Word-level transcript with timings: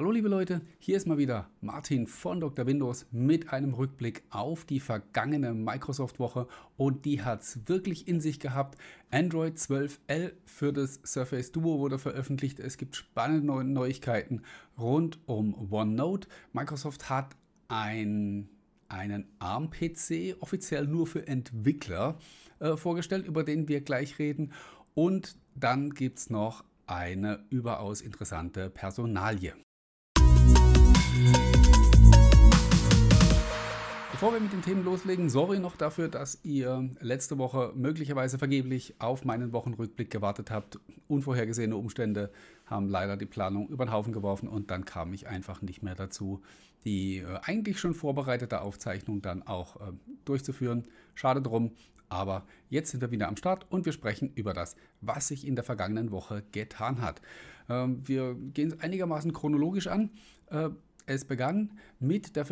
Hallo 0.00 0.12
liebe 0.12 0.28
Leute, 0.28 0.62
hier 0.78 0.96
ist 0.96 1.06
mal 1.06 1.18
wieder 1.18 1.50
Martin 1.60 2.06
von 2.06 2.40
Dr. 2.40 2.64
Windows 2.64 3.04
mit 3.10 3.52
einem 3.52 3.74
Rückblick 3.74 4.22
auf 4.30 4.64
die 4.64 4.80
vergangene 4.80 5.52
Microsoft-Woche 5.52 6.48
und 6.78 7.04
die 7.04 7.20
hat 7.20 7.42
es 7.42 7.68
wirklich 7.68 8.08
in 8.08 8.18
sich 8.18 8.40
gehabt. 8.40 8.78
Android 9.10 9.58
12L 9.58 10.32
für 10.46 10.72
das 10.72 11.02
Surface 11.04 11.52
Duo 11.52 11.80
wurde 11.80 11.98
veröffentlicht. 11.98 12.60
Es 12.60 12.78
gibt 12.78 12.96
spannende 12.96 13.62
Neuigkeiten 13.62 14.40
rund 14.78 15.18
um 15.26 15.70
OneNote. 15.70 16.28
Microsoft 16.54 17.10
hat 17.10 17.36
ein, 17.68 18.48
einen 18.88 19.26
ARM-PC 19.38 20.38
offiziell 20.40 20.86
nur 20.86 21.08
für 21.08 21.26
Entwickler 21.26 22.16
äh, 22.58 22.74
vorgestellt, 22.78 23.26
über 23.26 23.44
den 23.44 23.68
wir 23.68 23.82
gleich 23.82 24.18
reden. 24.18 24.54
Und 24.94 25.36
dann 25.54 25.90
gibt 25.90 26.20
es 26.20 26.30
noch 26.30 26.64
eine 26.86 27.44
überaus 27.50 28.00
interessante 28.00 28.70
Personalie. 28.70 29.52
Bevor 34.20 34.34
wir 34.34 34.40
mit 34.40 34.52
den 34.52 34.60
Themen 34.60 34.84
loslegen, 34.84 35.30
sorry 35.30 35.58
noch 35.60 35.76
dafür, 35.76 36.08
dass 36.08 36.40
ihr 36.44 36.90
letzte 37.00 37.38
Woche 37.38 37.72
möglicherweise 37.74 38.36
vergeblich 38.36 38.96
auf 38.98 39.24
meinen 39.24 39.54
Wochenrückblick 39.54 40.10
gewartet 40.10 40.50
habt. 40.50 40.78
Unvorhergesehene 41.08 41.74
Umstände 41.74 42.30
haben 42.66 42.90
leider 42.90 43.16
die 43.16 43.24
Planung 43.24 43.68
über 43.70 43.86
den 43.86 43.92
Haufen 43.92 44.12
geworfen 44.12 44.46
und 44.46 44.70
dann 44.70 44.84
kam 44.84 45.14
ich 45.14 45.26
einfach 45.26 45.62
nicht 45.62 45.82
mehr 45.82 45.94
dazu, 45.94 46.42
die 46.84 47.20
äh, 47.20 47.38
eigentlich 47.44 47.80
schon 47.80 47.94
vorbereitete 47.94 48.60
Aufzeichnung 48.60 49.22
dann 49.22 49.42
auch 49.42 49.76
äh, 49.76 49.92
durchzuführen. 50.26 50.84
Schade 51.14 51.40
drum, 51.40 51.72
aber 52.10 52.44
jetzt 52.68 52.90
sind 52.90 53.00
wir 53.00 53.10
wieder 53.12 53.28
am 53.28 53.38
Start 53.38 53.64
und 53.70 53.86
wir 53.86 53.92
sprechen 53.92 54.32
über 54.34 54.52
das, 54.52 54.76
was 55.00 55.28
sich 55.28 55.46
in 55.46 55.54
der 55.54 55.64
vergangenen 55.64 56.10
Woche 56.10 56.42
getan 56.52 57.00
hat. 57.00 57.22
Ähm, 57.70 58.06
wir 58.06 58.34
gehen 58.34 58.68
es 58.68 58.80
einigermaßen 58.80 59.32
chronologisch 59.32 59.86
an. 59.86 60.10
Es 61.10 61.24
begann 61.24 61.72
mit 61.98 62.36
der, 62.36 62.46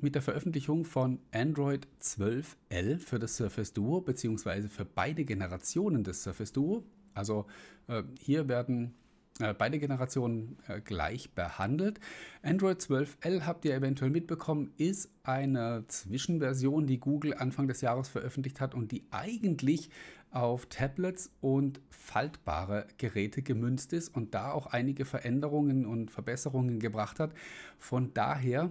mit 0.00 0.14
der, 0.14 0.22
Veröffentlichung 0.22 0.86
von 0.86 1.18
Android 1.30 1.86
12L 2.00 2.96
für 2.96 3.18
das 3.18 3.36
Surface 3.36 3.74
Duo, 3.74 4.00
beziehungsweise 4.00 4.70
für 4.70 4.86
beide 4.86 5.26
Generationen 5.26 6.02
des 6.02 6.22
Surface 6.22 6.54
Duo. 6.54 6.84
Also 7.12 7.44
äh, 7.88 8.02
hier 8.18 8.48
werden 8.48 8.94
äh, 9.40 9.52
beide 9.52 9.78
Generationen 9.78 10.56
äh, 10.68 10.80
gleich 10.80 11.32
behandelt. 11.32 12.00
Android 12.40 12.80
12L 12.80 13.42
habt 13.42 13.66
ihr 13.66 13.74
eventuell 13.74 14.10
mitbekommen, 14.10 14.72
ist 14.78 15.10
eine 15.22 15.84
Zwischenversion, 15.86 16.86
die 16.86 16.98
Google 16.98 17.34
Anfang 17.34 17.68
des 17.68 17.82
Jahres 17.82 18.08
veröffentlicht 18.08 18.58
hat 18.58 18.74
und 18.74 18.90
die 18.90 19.04
eigentlich 19.10 19.90
auf 20.36 20.66
Tablets 20.66 21.30
und 21.40 21.80
faltbare 21.88 22.86
Geräte 22.98 23.42
gemünzt 23.42 23.92
ist 23.92 24.14
und 24.14 24.34
da 24.34 24.52
auch 24.52 24.66
einige 24.66 25.04
Veränderungen 25.04 25.86
und 25.86 26.10
Verbesserungen 26.10 26.78
gebracht 26.78 27.20
hat. 27.20 27.32
Von 27.78 28.12
daher 28.12 28.70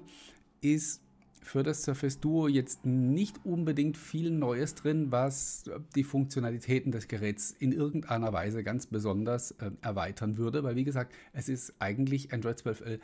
ist 0.62 1.02
für 1.42 1.64
das 1.64 1.84
Surface 1.84 2.20
Duo 2.20 2.48
jetzt 2.48 2.86
nicht 2.86 3.46
unbedingt 3.46 3.98
viel 3.98 4.32
Neues 4.32 4.76
drin, 4.76 5.12
was 5.12 5.70
die 5.96 6.04
Funktionalitäten 6.04 6.92
des 6.92 7.08
Geräts 7.08 7.52
in 7.52 7.72
irgendeiner 7.72 8.34
Weise 8.34 8.64
ganz 8.64 8.88
besonders 8.88 9.52
äh, 9.52 9.72
erweitern 9.82 10.38
würde, 10.38 10.64
weil 10.64 10.76
wie 10.76 10.84
gesagt, 10.84 11.14
es 11.34 11.50
ist 11.50 11.74
eigentlich 11.80 12.34
Android 12.34 12.60
12L 12.60 13.00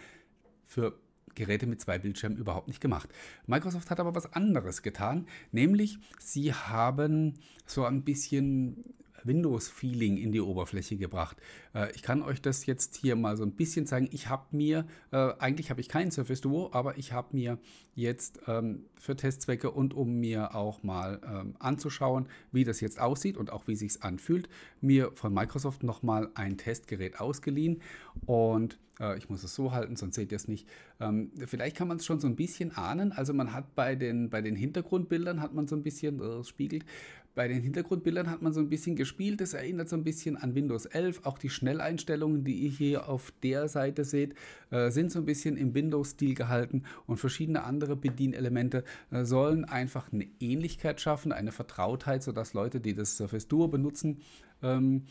für 0.65 0.97
Geräte 1.35 1.67
mit 1.67 1.81
zwei 1.81 1.99
Bildschirmen 1.99 2.37
überhaupt 2.37 2.67
nicht 2.67 2.81
gemacht. 2.81 3.09
Microsoft 3.47 3.89
hat 3.89 3.99
aber 3.99 4.15
was 4.15 4.33
anderes 4.33 4.81
getan, 4.81 5.27
nämlich 5.51 5.99
sie 6.19 6.53
haben 6.53 7.35
so 7.65 7.85
ein 7.85 8.03
bisschen 8.03 8.83
Windows-Feeling 9.25 10.17
in 10.17 10.31
die 10.31 10.41
Oberfläche 10.41 10.97
gebracht. 10.97 11.37
Äh, 11.73 11.91
ich 11.95 12.01
kann 12.01 12.21
euch 12.21 12.41
das 12.41 12.65
jetzt 12.65 12.95
hier 12.95 13.15
mal 13.15 13.37
so 13.37 13.43
ein 13.43 13.51
bisschen 13.51 13.85
zeigen. 13.85 14.09
Ich 14.11 14.27
habe 14.29 14.45
mir, 14.51 14.85
äh, 15.11 15.33
eigentlich 15.39 15.69
habe 15.69 15.81
ich 15.81 15.89
kein 15.89 16.11
Surface 16.11 16.41
Duo, 16.41 16.69
aber 16.73 16.97
ich 16.97 17.13
habe 17.13 17.29
mir 17.31 17.57
jetzt 17.95 18.39
ähm, 18.47 18.85
für 18.97 19.15
Testzwecke 19.15 19.71
und 19.71 19.93
um 19.93 20.19
mir 20.19 20.55
auch 20.55 20.83
mal 20.83 21.21
ähm, 21.25 21.55
anzuschauen, 21.59 22.27
wie 22.51 22.63
das 22.63 22.81
jetzt 22.81 22.99
aussieht 22.99 23.37
und 23.37 23.51
auch 23.51 23.67
wie 23.67 23.75
sich 23.75 24.01
anfühlt, 24.03 24.49
mir 24.79 25.11
von 25.15 25.33
Microsoft 25.33 25.83
nochmal 25.83 26.29
ein 26.35 26.57
Testgerät 26.57 27.19
ausgeliehen 27.19 27.81
und 28.25 28.79
äh, 29.01 29.17
ich 29.17 29.29
muss 29.29 29.43
es 29.43 29.55
so 29.55 29.71
halten, 29.71 29.95
sonst 29.95 30.15
seht 30.15 30.31
ihr 30.31 30.35
es 30.35 30.47
nicht. 30.47 30.67
Ähm, 30.99 31.31
vielleicht 31.45 31.75
kann 31.75 31.87
man 31.87 31.97
es 31.97 32.05
schon 32.05 32.19
so 32.19 32.27
ein 32.27 32.35
bisschen 32.35 32.71
ahnen. 32.71 33.11
Also 33.11 33.33
man 33.33 33.53
hat 33.53 33.75
bei 33.75 33.95
den, 33.95 34.29
bei 34.29 34.41
den 34.41 34.55
Hintergrundbildern 34.55 35.41
hat 35.41 35.53
man 35.53 35.67
so 35.67 35.75
ein 35.75 35.83
bisschen, 35.83 36.21
äh, 36.21 36.43
spiegelt, 36.43 36.85
bei 37.33 37.47
den 37.47 37.61
Hintergrundbildern 37.61 38.29
hat 38.29 38.41
man 38.41 38.53
so 38.53 38.59
ein 38.59 38.69
bisschen 38.69 38.95
gespielt. 38.95 39.41
Das 39.41 39.53
erinnert 39.53 39.89
so 39.89 39.95
ein 39.95 40.03
bisschen 40.03 40.37
an 40.37 40.53
Windows 40.55 40.85
11. 40.85 41.21
Auch 41.23 41.37
die 41.37 41.49
Schnelleinstellungen, 41.49 42.43
die 42.43 42.55
ihr 42.55 42.69
hier 42.69 43.09
auf 43.09 43.31
der 43.41 43.67
Seite 43.67 44.03
seht, 44.03 44.35
äh, 44.69 44.91
sind 44.91 45.11
so 45.11 45.19
ein 45.19 45.25
bisschen 45.25 45.57
im 45.57 45.73
Windows-Stil 45.73 46.35
gehalten. 46.35 46.83
Und 47.07 47.17
verschiedene 47.17 47.63
andere 47.63 47.95
Bedienelemente 47.95 48.83
äh, 49.11 49.23
sollen 49.23 49.65
einfach 49.65 50.11
eine 50.11 50.27
Ähnlichkeit 50.39 50.99
schaffen, 50.99 51.31
eine 51.31 51.51
Vertrautheit, 51.51 52.23
sodass 52.23 52.53
Leute, 52.53 52.81
die 52.81 52.93
das 52.93 53.17
Surface 53.17 53.47
Duo 53.47 53.67
benutzen, 53.67 54.21
ähm, 54.61 55.03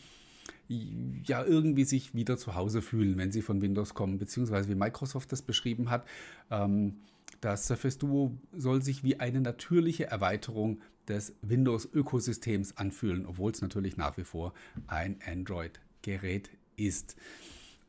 ja 0.68 1.44
irgendwie 1.44 1.84
sich 1.84 2.14
wieder 2.14 2.36
zu 2.36 2.54
Hause 2.54 2.80
fühlen, 2.82 3.16
wenn 3.18 3.32
sie 3.32 3.42
von 3.42 3.60
Windows 3.60 3.94
kommen, 3.94 4.18
beziehungsweise 4.18 4.68
wie 4.68 4.74
Microsoft 4.74 5.32
das 5.32 5.42
beschrieben 5.42 5.90
hat. 5.90 6.06
Ähm, 6.50 6.96
das 7.40 7.66
Surface 7.66 7.98
Duo 7.98 8.38
soll 8.52 8.82
sich 8.82 9.02
wie 9.02 9.18
eine 9.18 9.40
natürliche 9.40 10.06
Erweiterung 10.06 10.80
des 11.08 11.34
Windows-Ökosystems 11.42 12.76
anfühlen, 12.76 13.26
obwohl 13.26 13.50
es 13.50 13.62
natürlich 13.62 13.96
nach 13.96 14.16
wie 14.16 14.24
vor 14.24 14.52
ein 14.86 15.18
Android-Gerät 15.26 16.50
ist. 16.76 17.16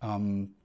Ähm, 0.01 0.55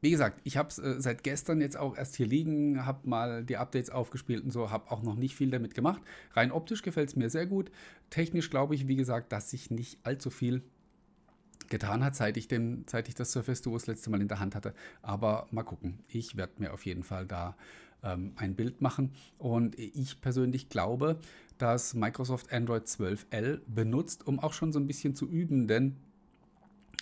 wie 0.00 0.10
gesagt, 0.10 0.40
ich 0.44 0.56
habe 0.56 0.68
es 0.68 0.78
äh, 0.78 1.00
seit 1.00 1.24
gestern 1.24 1.60
jetzt 1.60 1.76
auch 1.76 1.96
erst 1.96 2.14
hier 2.16 2.26
liegen, 2.26 2.86
habe 2.86 3.08
mal 3.08 3.44
die 3.44 3.56
Updates 3.56 3.90
aufgespielt 3.90 4.44
und 4.44 4.52
so, 4.52 4.70
habe 4.70 4.90
auch 4.92 5.02
noch 5.02 5.16
nicht 5.16 5.34
viel 5.34 5.50
damit 5.50 5.74
gemacht. 5.74 6.00
Rein 6.34 6.52
optisch 6.52 6.82
gefällt 6.82 7.08
es 7.08 7.16
mir 7.16 7.30
sehr 7.30 7.46
gut. 7.46 7.72
Technisch 8.10 8.50
glaube 8.50 8.74
ich, 8.74 8.86
wie 8.86 8.96
gesagt, 8.96 9.32
dass 9.32 9.50
sich 9.50 9.70
nicht 9.70 9.98
allzu 10.04 10.30
viel 10.30 10.62
getan 11.68 12.04
hat, 12.04 12.14
seit 12.14 12.36
ich, 12.36 12.48
den, 12.48 12.84
seit 12.88 13.08
ich 13.08 13.14
das 13.14 13.32
Surface 13.32 13.62
Duo 13.62 13.74
das 13.74 13.86
letzte 13.86 14.10
Mal 14.10 14.20
in 14.20 14.28
der 14.28 14.40
Hand 14.40 14.54
hatte. 14.54 14.74
Aber 15.02 15.46
mal 15.50 15.62
gucken. 15.62 16.00
Ich 16.08 16.36
werde 16.36 16.54
mir 16.58 16.72
auf 16.72 16.86
jeden 16.86 17.02
Fall 17.02 17.26
da 17.26 17.56
ähm, 18.02 18.32
ein 18.36 18.54
Bild 18.54 18.80
machen. 18.80 19.12
Und 19.38 19.78
ich 19.78 20.20
persönlich 20.20 20.68
glaube, 20.68 21.18
dass 21.58 21.94
Microsoft 21.94 22.52
Android 22.52 22.84
12L 22.84 23.60
benutzt, 23.66 24.26
um 24.26 24.38
auch 24.38 24.52
schon 24.52 24.72
so 24.72 24.78
ein 24.78 24.86
bisschen 24.86 25.14
zu 25.14 25.28
üben, 25.28 25.66
denn 25.66 25.96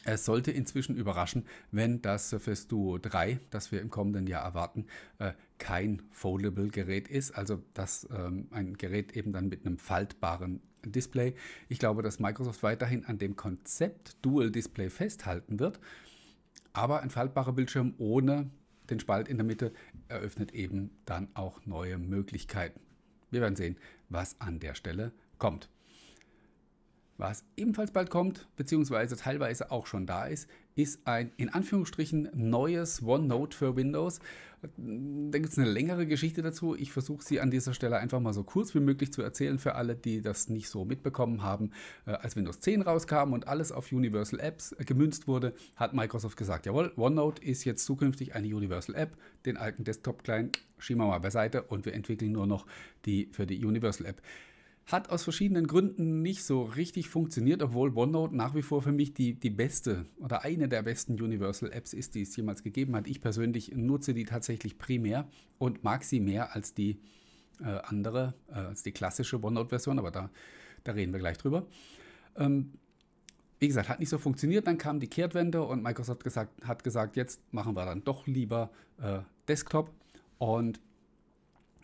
es 0.04 0.24
sollte 0.24 0.52
inzwischen 0.52 0.96
überraschen, 0.96 1.44
wenn 1.72 2.00
das 2.00 2.30
Surface 2.30 2.68
Duo 2.68 2.98
3, 2.98 3.40
das 3.50 3.72
wir 3.72 3.80
im 3.80 3.90
kommenden 3.90 4.26
Jahr 4.28 4.44
erwarten, 4.44 4.86
äh, 5.18 5.32
kein 5.58 6.02
Foldable-Gerät 6.12 7.08
ist, 7.08 7.32
also 7.32 7.62
dass 7.74 8.08
ähm, 8.16 8.46
ein 8.50 8.76
Gerät 8.76 9.16
eben 9.16 9.32
dann 9.32 9.48
mit 9.48 9.66
einem 9.66 9.78
faltbaren 9.78 10.60
Display. 10.92 11.34
Ich 11.68 11.78
glaube, 11.78 12.02
dass 12.02 12.20
Microsoft 12.20 12.62
weiterhin 12.62 13.04
an 13.04 13.18
dem 13.18 13.36
Konzept 13.36 14.16
Dual 14.22 14.50
Display 14.50 14.90
festhalten 14.90 15.60
wird, 15.60 15.80
aber 16.72 17.00
ein 17.00 17.10
faltbarer 17.10 17.52
Bildschirm 17.52 17.94
ohne 17.98 18.50
den 18.90 19.00
Spalt 19.00 19.28
in 19.28 19.36
der 19.36 19.46
Mitte 19.46 19.72
eröffnet 20.08 20.52
eben 20.52 20.90
dann 21.04 21.28
auch 21.34 21.64
neue 21.66 21.98
Möglichkeiten. 21.98 22.80
Wir 23.30 23.40
werden 23.40 23.56
sehen, 23.56 23.76
was 24.08 24.40
an 24.40 24.60
der 24.60 24.74
Stelle 24.74 25.12
kommt. 25.38 25.68
Was 27.18 27.44
ebenfalls 27.56 27.92
bald 27.92 28.10
kommt, 28.10 28.46
beziehungsweise 28.56 29.16
teilweise 29.16 29.70
auch 29.70 29.86
schon 29.86 30.06
da 30.06 30.26
ist, 30.26 30.48
ist 30.76 31.06
ein 31.06 31.32
in 31.36 31.48
Anführungsstrichen 31.48 32.30
neues 32.34 33.02
OneNote 33.02 33.56
für 33.56 33.76
Windows. 33.76 34.20
Da 34.76 35.38
gibt 35.38 35.52
es 35.52 35.58
eine 35.58 35.70
längere 35.70 36.06
Geschichte 36.06 36.42
dazu. 36.42 36.74
Ich 36.74 36.92
versuche 36.92 37.22
sie 37.22 37.40
an 37.40 37.50
dieser 37.50 37.74
Stelle 37.74 37.98
einfach 37.98 38.20
mal 38.20 38.32
so 38.32 38.42
kurz 38.42 38.74
wie 38.74 38.80
möglich 38.80 39.12
zu 39.12 39.22
erzählen 39.22 39.58
für 39.58 39.74
alle, 39.74 39.96
die 39.96 40.22
das 40.22 40.48
nicht 40.48 40.68
so 40.68 40.84
mitbekommen 40.84 41.42
haben. 41.42 41.72
Äh, 42.06 42.12
als 42.12 42.36
Windows 42.36 42.60
10 42.60 42.82
rauskam 42.82 43.32
und 43.32 43.48
alles 43.48 43.72
auf 43.72 43.92
Universal 43.92 44.40
Apps 44.40 44.72
äh, 44.72 44.84
gemünzt 44.84 45.28
wurde, 45.28 45.54
hat 45.76 45.94
Microsoft 45.94 46.36
gesagt, 46.36 46.66
jawohl, 46.66 46.92
OneNote 46.96 47.42
ist 47.42 47.64
jetzt 47.64 47.84
zukünftig 47.84 48.34
eine 48.34 48.46
Universal 48.48 48.94
App. 48.94 49.16
Den 49.44 49.56
alten 49.56 49.84
Desktop-Client 49.84 50.58
schieben 50.78 51.02
wir 51.02 51.08
mal 51.08 51.18
beiseite 51.18 51.62
und 51.62 51.84
wir 51.84 51.94
entwickeln 51.94 52.32
nur 52.32 52.46
noch 52.46 52.66
die 53.04 53.28
für 53.32 53.46
die 53.46 53.64
Universal 53.64 54.06
App. 54.06 54.22
Hat 54.86 55.10
aus 55.10 55.24
verschiedenen 55.24 55.66
Gründen 55.66 56.22
nicht 56.22 56.44
so 56.44 56.62
richtig 56.62 57.08
funktioniert, 57.08 57.60
obwohl 57.60 57.96
OneNote 57.96 58.36
nach 58.36 58.54
wie 58.54 58.62
vor 58.62 58.82
für 58.82 58.92
mich 58.92 59.14
die, 59.14 59.34
die 59.34 59.50
beste 59.50 60.06
oder 60.18 60.44
eine 60.44 60.68
der 60.68 60.82
besten 60.82 61.20
Universal 61.20 61.72
Apps 61.72 61.92
ist, 61.92 62.14
die 62.14 62.22
es 62.22 62.36
jemals 62.36 62.62
gegeben 62.62 62.94
hat. 62.94 63.08
Ich 63.08 63.20
persönlich 63.20 63.74
nutze 63.74 64.14
die 64.14 64.24
tatsächlich 64.24 64.78
primär 64.78 65.28
und 65.58 65.82
mag 65.82 66.04
sie 66.04 66.20
mehr 66.20 66.54
als 66.54 66.72
die 66.72 67.00
äh, 67.60 67.80
andere, 67.82 68.34
äh, 68.48 68.54
als 68.54 68.84
die 68.84 68.92
klassische 68.92 69.42
OneNote-Version, 69.42 69.98
aber 69.98 70.12
da, 70.12 70.30
da 70.84 70.92
reden 70.92 71.12
wir 71.12 71.18
gleich 71.18 71.38
drüber. 71.38 71.66
Ähm, 72.36 72.72
wie 73.58 73.68
gesagt, 73.68 73.88
hat 73.88 74.00
nicht 74.00 74.10
so 74.10 74.18
funktioniert. 74.18 74.66
Dann 74.66 74.78
kam 74.78 75.00
die 75.00 75.08
Kehrtwende 75.08 75.62
und 75.62 75.82
Microsoft 75.82 76.22
gesagt, 76.22 76.64
hat 76.66 76.84
gesagt, 76.84 77.16
jetzt 77.16 77.40
machen 77.52 77.74
wir 77.74 77.84
dann 77.86 78.04
doch 78.04 78.26
lieber 78.26 78.70
äh, 79.00 79.20
Desktop. 79.48 79.90
Und 80.38 80.80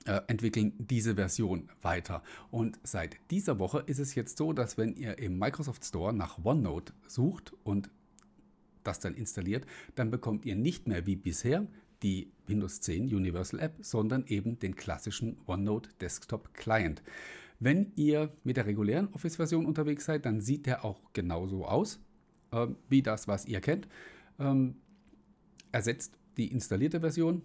entwickeln 0.05 0.75
diese 0.79 1.15
Version 1.15 1.69
weiter. 1.81 2.23
Und 2.51 2.79
seit 2.83 3.17
dieser 3.31 3.59
Woche 3.59 3.85
ist 3.87 3.99
es 3.99 4.15
jetzt 4.15 4.37
so, 4.37 4.53
dass 4.53 4.77
wenn 4.77 4.95
ihr 4.95 5.19
im 5.19 5.39
Microsoft 5.39 5.85
Store 5.85 6.13
nach 6.13 6.45
OneNote 6.45 6.93
sucht 7.07 7.53
und 7.65 7.91
das 8.83 9.01
dann 9.01 9.15
installiert, 9.15 9.67
dann 9.95 10.11
bekommt 10.11 10.45
ihr 10.45 10.57
nicht 10.57 10.89
mehr 10.89 11.07
wie 11.07 11.17
bisher 11.17 11.67
die 12.03 12.33
Windows 12.47 12.81
10 12.81 13.15
Universal 13.15 13.61
App, 13.61 13.77
sondern 13.81 14.27
eben 14.27 14.59
den 14.59 14.75
klassischen 14.75 15.37
OneNote 15.47 15.91
Desktop 16.01 16.53
Client. 16.55 17.03
Wenn 17.61 17.93
ihr 17.95 18.33
mit 18.43 18.57
der 18.57 18.67
regulären 18.67 19.09
Office-Version 19.13 19.67
unterwegs 19.67 20.05
seid, 20.05 20.27
dann 20.27 20.41
sieht 20.41 20.67
der 20.67 20.85
auch 20.85 21.01
genauso 21.13 21.65
aus 21.65 22.01
äh, 22.51 22.67
wie 22.89 23.03
das, 23.03 23.29
was 23.29 23.47
ihr 23.47 23.61
kennt. 23.61 23.87
Ähm, 24.41 24.77
ersetzt 25.71 26.19
die 26.37 26.51
installierte 26.51 27.01
Version 27.01 27.43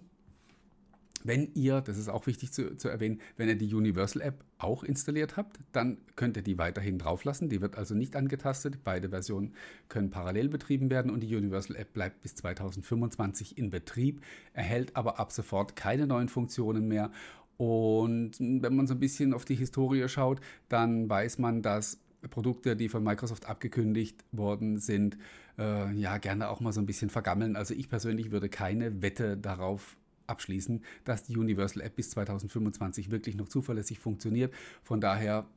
wenn 1.27 1.51
ihr, 1.53 1.81
das 1.81 1.97
ist 1.97 2.09
auch 2.09 2.25
wichtig 2.27 2.51
zu, 2.51 2.75
zu, 2.77 2.89
erwähnen, 2.89 3.21
wenn 3.35 3.49
ihr 3.49 3.57
die 3.57 3.73
Universal 3.73 4.21
App 4.21 4.43
auch 4.57 4.83
installiert 4.83 5.37
habt, 5.37 5.59
dann 5.71 5.97
könnt 6.15 6.37
ihr 6.37 6.43
die 6.43 6.57
weiterhin 6.57 6.97
drauf 6.97 7.23
lassen. 7.23 7.49
Die 7.49 7.61
wird 7.61 7.77
also 7.77 7.93
nicht 7.93 8.15
angetastet. 8.15 8.79
Beide 8.83 9.09
Versionen 9.09 9.53
können 9.89 10.09
parallel 10.09 10.49
betrieben 10.49 10.89
werden 10.89 11.11
und 11.11 11.21
die 11.21 11.35
Universal 11.35 11.75
App 11.75 11.93
bleibt 11.93 12.21
bis 12.21 12.35
2025 12.35 13.57
in 13.57 13.69
Betrieb, 13.69 14.21
erhält 14.53 14.95
aber 14.95 15.19
ab 15.19 15.31
sofort 15.31 15.75
keine 15.75 16.07
neuen 16.07 16.29
Funktionen 16.29 16.87
mehr. 16.87 17.11
Und 17.57 18.39
wenn 18.39 18.75
man 18.75 18.87
so 18.87 18.93
ein 18.93 18.99
bisschen 18.99 19.33
auf 19.33 19.43
die 19.43 19.55
Historie 19.55 20.07
schaut, 20.07 20.39
dann 20.69 21.09
weiß 21.09 21.39
man, 21.39 21.61
dass 21.61 21.99
Produkte, 22.29 22.75
die 22.75 22.89
von 22.89 23.03
Microsoft 23.03 23.47
abgekündigt 23.47 24.23
worden 24.31 24.77
sind, 24.79 25.17
äh, 25.57 25.91
ja 25.93 26.17
gerne 26.17 26.49
auch 26.49 26.59
mal 26.59 26.71
so 26.71 26.81
ein 26.81 26.85
bisschen 26.85 27.09
vergammeln. 27.09 27.55
Also 27.55 27.73
ich 27.73 27.89
persönlich 27.89 28.31
würde 28.31 28.49
keine 28.49 29.01
Wette 29.01 29.37
darauf 29.37 29.97
abschließen, 30.27 30.83
dass 31.03 31.23
die 31.23 31.37
Universal 31.37 31.81
App 31.81 31.95
bis 31.95 32.09
2025 32.11 33.11
wirklich 33.11 33.35
noch 33.35 33.47
zuverlässig 33.47 33.99
funktioniert. 33.99 34.53
Von 34.83 35.01
daher 35.01 35.47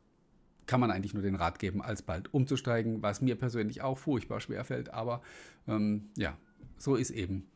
kann 0.67 0.81
man 0.81 0.91
eigentlich 0.91 1.15
nur 1.15 1.23
den 1.23 1.35
Rat 1.35 1.59
geben, 1.59 1.83
alsbald 1.83 2.33
umzusteigen, 2.33 3.03
was 3.03 3.21
mir 3.21 3.35
persönlich 3.37 3.83
auch 3.83 3.99
furchtbar 3.99 4.41
schwer 4.41 4.65
fällt. 4.65 4.95
Aber 4.95 5.21
ähm, 5.67 6.11
ja, 6.17 6.39
so 6.79 6.95
ist 6.95 7.11
eben 7.11 7.47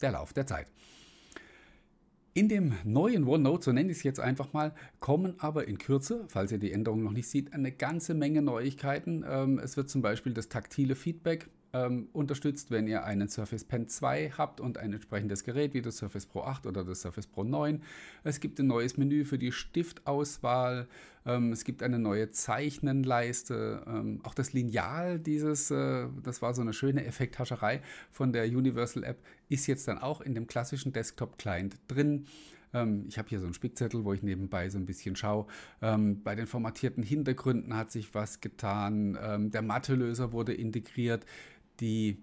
der 0.00 0.12
Lauf 0.12 0.32
der 0.32 0.46
Zeit. 0.46 0.66
In 2.36 2.48
dem 2.48 2.74
neuen 2.82 3.28
OneNote, 3.28 3.66
so 3.66 3.72
nenne 3.72 3.92
ich 3.92 3.98
es 3.98 4.02
jetzt 4.02 4.18
einfach 4.18 4.52
mal, 4.52 4.74
kommen 4.98 5.34
aber 5.38 5.68
in 5.68 5.78
Kürze, 5.78 6.24
falls 6.26 6.50
ihr 6.50 6.58
die 6.58 6.72
Änderung 6.72 7.04
noch 7.04 7.12
nicht 7.12 7.28
seht, 7.28 7.52
eine 7.52 7.70
ganze 7.70 8.12
Menge 8.12 8.42
Neuigkeiten. 8.42 9.24
Ähm, 9.24 9.60
es 9.60 9.76
wird 9.76 9.88
zum 9.88 10.02
Beispiel 10.02 10.34
das 10.34 10.48
taktile 10.48 10.96
Feedback 10.96 11.48
ähm, 11.74 12.08
unterstützt, 12.12 12.70
wenn 12.70 12.86
ihr 12.86 13.04
einen 13.04 13.28
Surface 13.28 13.64
Pen 13.64 13.88
2 13.88 14.30
habt 14.38 14.60
und 14.60 14.78
ein 14.78 14.92
entsprechendes 14.92 15.42
Gerät 15.42 15.74
wie 15.74 15.82
das 15.82 15.98
Surface 15.98 16.24
Pro 16.24 16.42
8 16.42 16.66
oder 16.66 16.84
das 16.84 17.02
Surface 17.02 17.26
Pro 17.26 17.42
9. 17.42 17.82
Es 18.22 18.38
gibt 18.40 18.60
ein 18.60 18.68
neues 18.68 18.96
Menü 18.96 19.24
für 19.24 19.38
die 19.38 19.50
Stiftauswahl. 19.50 20.86
Ähm, 21.26 21.52
es 21.52 21.64
gibt 21.64 21.82
eine 21.82 21.98
neue 21.98 22.30
Zeichnenleiste. 22.30 23.82
Ähm, 23.88 24.20
auch 24.22 24.34
das 24.34 24.52
Lineal 24.52 25.18
dieses, 25.18 25.72
äh, 25.72 26.06
das 26.22 26.40
war 26.40 26.54
so 26.54 26.62
eine 26.62 26.72
schöne 26.72 27.04
Effekthascherei 27.04 27.82
von 28.12 28.32
der 28.32 28.44
Universal 28.44 29.02
App, 29.02 29.18
ist 29.48 29.66
jetzt 29.66 29.88
dann 29.88 29.98
auch 29.98 30.20
in 30.20 30.34
dem 30.34 30.46
klassischen 30.46 30.92
Desktop-Client 30.92 31.76
drin. 31.88 32.26
Ähm, 32.74 33.04
ich 33.08 33.16
habe 33.16 33.28
hier 33.28 33.38
so 33.38 33.46
einen 33.46 33.54
Spickzettel, 33.54 34.04
wo 34.04 34.12
ich 34.12 34.22
nebenbei 34.22 34.68
so 34.68 34.78
ein 34.78 34.84
bisschen 34.84 35.16
schaue. 35.16 35.46
Ähm, 35.80 36.22
bei 36.22 36.34
den 36.34 36.46
formatierten 36.46 37.02
Hintergründen 37.02 37.74
hat 37.76 37.90
sich 37.90 38.14
was 38.14 38.40
getan. 38.40 39.16
Ähm, 39.22 39.50
der 39.50 39.62
Mathelöser 39.62 40.32
wurde 40.32 40.52
integriert. 40.52 41.24
Die 41.80 42.22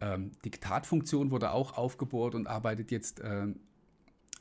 ähm, 0.00 0.32
Diktatfunktion 0.44 1.30
wurde 1.30 1.50
auch 1.52 1.76
aufgebohrt 1.76 2.34
und 2.34 2.46
arbeitet 2.46 2.90
jetzt 2.90 3.20
ähm, 3.24 3.60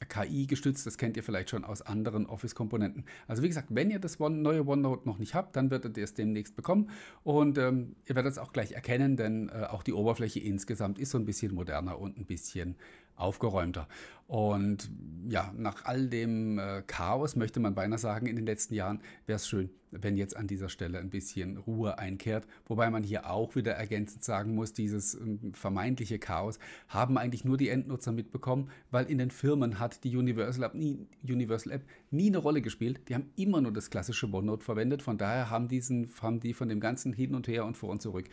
KI 0.10 0.46
gestützt, 0.46 0.86
das 0.86 0.98
kennt 0.98 1.16
ihr 1.16 1.24
vielleicht 1.24 1.50
schon 1.50 1.64
aus 1.64 1.82
anderen 1.82 2.26
Office-Komponenten. 2.26 3.06
Also 3.28 3.44
wie 3.44 3.48
gesagt, 3.48 3.70
wenn 3.72 3.90
ihr 3.90 4.00
das 4.00 4.20
One, 4.20 4.36
neue 4.36 4.68
OneNote 4.68 5.08
noch 5.08 5.20
nicht 5.20 5.34
habt, 5.34 5.56
dann 5.56 5.72
werdet 5.72 5.98
ihr 5.98 6.04
es 6.04 6.14
demnächst 6.14 6.56
bekommen 6.56 6.90
und 7.24 7.58
ähm, 7.58 7.96
ihr 8.06 8.16
werdet 8.16 8.34
es 8.34 8.38
auch 8.38 8.52
gleich 8.52 8.74
erkennen, 8.74 9.16
denn 9.16 9.50
äh, 9.50 9.66
auch 9.70 9.84
die 9.84 9.94
Oberfläche 9.94 10.40
insgesamt 10.40 11.00
ist 11.00 11.12
so 11.12 11.18
ein 11.18 11.26
bisschen 11.26 11.54
moderner 11.54 11.98
und 12.00 12.18
ein 12.18 12.26
bisschen 12.26 12.76
aufgeräumter. 13.16 13.88
Und 14.28 14.90
ja, 15.30 15.54
nach 15.56 15.86
all 15.86 16.08
dem 16.08 16.58
äh, 16.58 16.82
Chaos, 16.88 17.36
möchte 17.36 17.60
man 17.60 17.76
beinahe 17.76 18.00
sagen, 18.00 18.26
in 18.26 18.36
den 18.36 18.46
letzten 18.46 18.74
Jahren, 18.74 19.02
wäre 19.28 19.36
es 19.36 19.48
schön, 19.48 19.70
wenn 19.92 20.18
jetzt 20.18 20.36
an 20.36 20.48
dieser 20.48 20.70
Stelle 20.70 21.00
ein 21.00 21.12
bisschen 21.12 21.58
Ruhe 21.58 22.00
einkehrt. 22.00 22.48
Wobei 22.66 22.90
man 22.90 23.04
hier 23.04 23.30
auch 23.30 23.56
wieder 23.56 23.74
ergänzend 23.74 24.24
sagen 24.24 24.56
muss, 24.56 24.74
dieses 24.74 25.14
äh, 25.14 25.38
vermeintliche 25.54 26.18
Chaos 26.18 26.58
haben 26.88 27.20
eigentlich 27.20 27.46
nur 27.46 27.58
die 27.58 27.70
Endnutzer 27.70 28.12
mitbekommen, 28.12 28.70
weil 28.90 29.06
in 29.06 29.20
den 29.20 29.30
Firmen 29.30 29.80
hat 29.80 30.04
die 30.04 30.18
Universal 30.18 30.64
App, 30.64 30.74
nie, 30.74 31.08
Universal 31.24 31.74
App 31.74 31.84
nie 32.10 32.28
eine 32.28 32.40
Rolle 32.40 32.62
gespielt. 32.62 33.02
Die 33.10 33.14
haben 33.14 33.30
immer 33.36 33.62
nur 33.62 33.74
das 33.74 33.92
klassische 33.92 34.32
OneNote 34.32 34.64
verwendet. 34.64 35.04
Von 35.04 35.20
daher 35.20 35.52
haben, 35.52 35.68
diesen, 35.68 36.10
haben 36.20 36.40
die 36.40 36.56
von 36.56 36.68
dem 36.68 36.80
ganzen 36.80 37.14
Hin 37.14 37.36
und 37.36 37.48
Her 37.48 37.66
und 37.66 37.78
vor 37.78 37.90
und 37.90 38.02
zurück, 38.02 38.26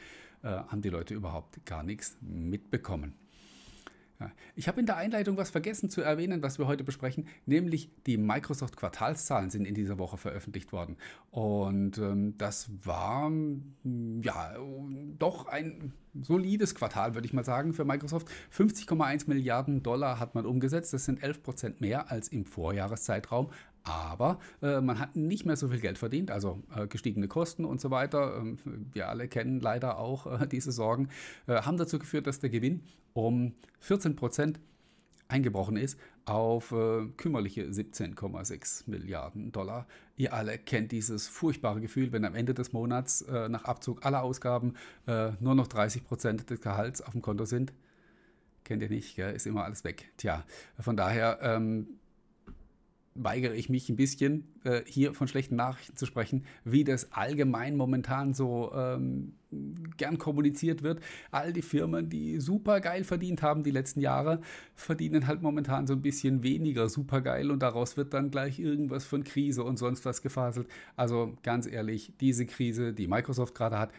äh, 0.43 0.49
haben 0.49 0.81
die 0.81 0.91
Leute 0.91 1.13
überhaupt 1.13 1.67
gar 1.67 1.83
nichts 1.83 2.17
mitbekommen. 2.23 3.13
Ich 4.55 4.69
habe 4.69 4.81
in 4.81 4.87
der 4.87 4.97
Einleitung 4.97 5.37
was 5.37 5.51
vergessen 5.51 5.91
zu 5.91 6.01
erwähnen, 6.01 6.43
was 6.43 6.59
wir 6.59 6.67
heute 6.67 6.85
besprechen, 6.85 7.27
nämlich 7.47 7.91
die 8.07 8.17
Microsoft 8.17 8.77
Quartalszahlen 8.77 9.51
sind 9.51 9.67
in 9.67 9.75
dieser 9.75 9.99
Woche 9.99 10.17
veröffentlicht 10.17 10.73
worden. 10.73 10.97
Und 11.31 11.99
ähm, 11.99 12.37
das 12.39 12.71
war 12.85 13.33
ja 14.23 14.57
doch 15.19 15.47
ein 15.47 15.93
solides 16.21 16.75
Quartal, 16.75 17.15
würde 17.15 17.27
ich 17.27 17.33
mal 17.33 17.45
sagen, 17.45 17.73
für 17.73 17.85
Microsoft. 17.85 18.29
50,1 18.55 19.29
Milliarden 19.29 19.83
Dollar 19.83 20.19
hat 20.19 20.35
man 20.35 20.47
umgesetzt. 20.47 20.93
Das 20.93 21.05
sind 21.05 21.23
11 21.23 21.43
Prozent 21.43 21.81
mehr 21.81 22.11
als 22.11 22.29
im 22.29 22.45
Vorjahreszeitraum. 22.45 23.51
Aber 23.85 24.39
äh, 24.63 24.81
man 24.81 24.99
hat 24.99 25.17
nicht 25.17 25.45
mehr 25.45 25.57
so 25.57 25.69
viel 25.69 25.81
Geld 25.81 25.99
verdient, 25.99 26.31
also 26.31 26.63
äh, 26.75 26.87
gestiegene 26.87 27.27
Kosten 27.27 27.65
und 27.65 27.81
so 27.81 27.91
weiter. 27.91 28.37
Ähm, 28.37 28.59
wir 28.93 29.09
alle 29.09 29.27
kennen 29.27 29.61
leider 29.61 29.99
auch 29.99 30.41
äh, 30.41 30.47
diese 30.47 30.71
Sorgen, 30.71 31.09
äh, 31.47 31.63
haben 31.63 31.77
dazu 31.77 31.99
geführt, 31.99 32.27
dass 32.27 32.39
der 32.39 32.51
Gewinn 32.51 32.85
um 33.13 33.55
14 33.81 34.15
Prozent 34.15 34.61
eingebrochen 35.27 35.77
ist 35.77 35.99
auf 36.27 36.71
äh, 36.71 37.07
kümmerliche 37.17 37.65
17,6 37.65 38.89
Milliarden 38.89 39.51
Dollar. 39.51 39.89
Ihr 40.17 40.33
alle 40.33 40.59
kennt 40.59 40.93
dieses 40.93 41.27
furchtbare 41.27 41.81
Gefühl, 41.81 42.13
wenn 42.13 42.25
am 42.25 42.37
Ende 42.37 42.55
des 42.55 42.73
Monats 42.73 43.23
äh, 43.23 43.49
nach 43.49 43.65
Abzug 43.65 44.05
aller 44.07 44.23
Ausgaben 44.23 44.75
nur 45.41 45.55
noch 45.57 45.67
30 45.67 46.05
Prozent 46.05 46.51
des 46.51 46.61
Gehalts 46.61 47.03
auf 47.03 47.13
dem 47.13 47.23
Konto 47.23 47.45
sind. 47.45 47.73
Kennt 48.63 48.83
ihr 48.83 48.89
nicht, 48.89 49.17
gell? 49.17 49.35
ist 49.35 49.47
immer 49.47 49.65
alles 49.65 49.83
weg. 49.83 50.13
Tja, 50.17 50.45
von 50.79 50.97
daher 50.97 51.41
ähm, 51.43 51.89
weigere 53.15 53.55
ich 53.55 53.69
mich 53.69 53.89
ein 53.89 53.97
bisschen, 53.97 54.47
äh, 54.65 54.83
hier 54.87 55.15
von 55.15 55.29
schlechten 55.29 55.57
Nachrichten 55.57 55.97
zu 55.97 56.07
sprechen, 56.07 56.45
wie 56.65 56.85
das 56.85 57.13
allgemein 57.13 57.77
momentan 57.77 58.35
so 58.35 58.73
ähm, 58.75 59.35
gern 59.97 60.19
kommuniziert 60.19 60.83
wird. 60.83 61.01
All 61.31 61.53
die 61.53 61.63
Firmen, 61.63 62.09
die 62.09 62.41
super 62.41 62.81
geil 62.81 63.05
verdient 63.05 63.43
haben 63.43 63.63
die 63.63 63.71
letzten 63.71 64.01
Jahre, 64.01 64.41
verdienen 64.75 65.27
halt 65.27 65.43
momentan 65.43 65.87
so 65.87 65.93
ein 65.93 66.03
bisschen 66.03 66.43
weniger 66.43 66.89
super 66.89 67.21
geil 67.21 67.51
und 67.51 67.61
daraus 67.63 67.97
wird 67.97 68.15
dann 68.15 68.31
gleich 68.31 68.59
irgendwas 68.59 69.05
von 69.05 69.25
Krise 69.25 69.65
und 69.65 69.79
sonst 69.79 70.05
was 70.05 70.23
gefaselt. 70.23 70.69
Also 70.97 71.37
ganz 71.43 71.67
ehrlich, 71.67 72.13
diese 72.21 72.47
Krise, 72.47 72.93
die 72.93 73.07
Microsoft 73.07 73.55
gerade 73.55 73.79
hat, 73.79 73.91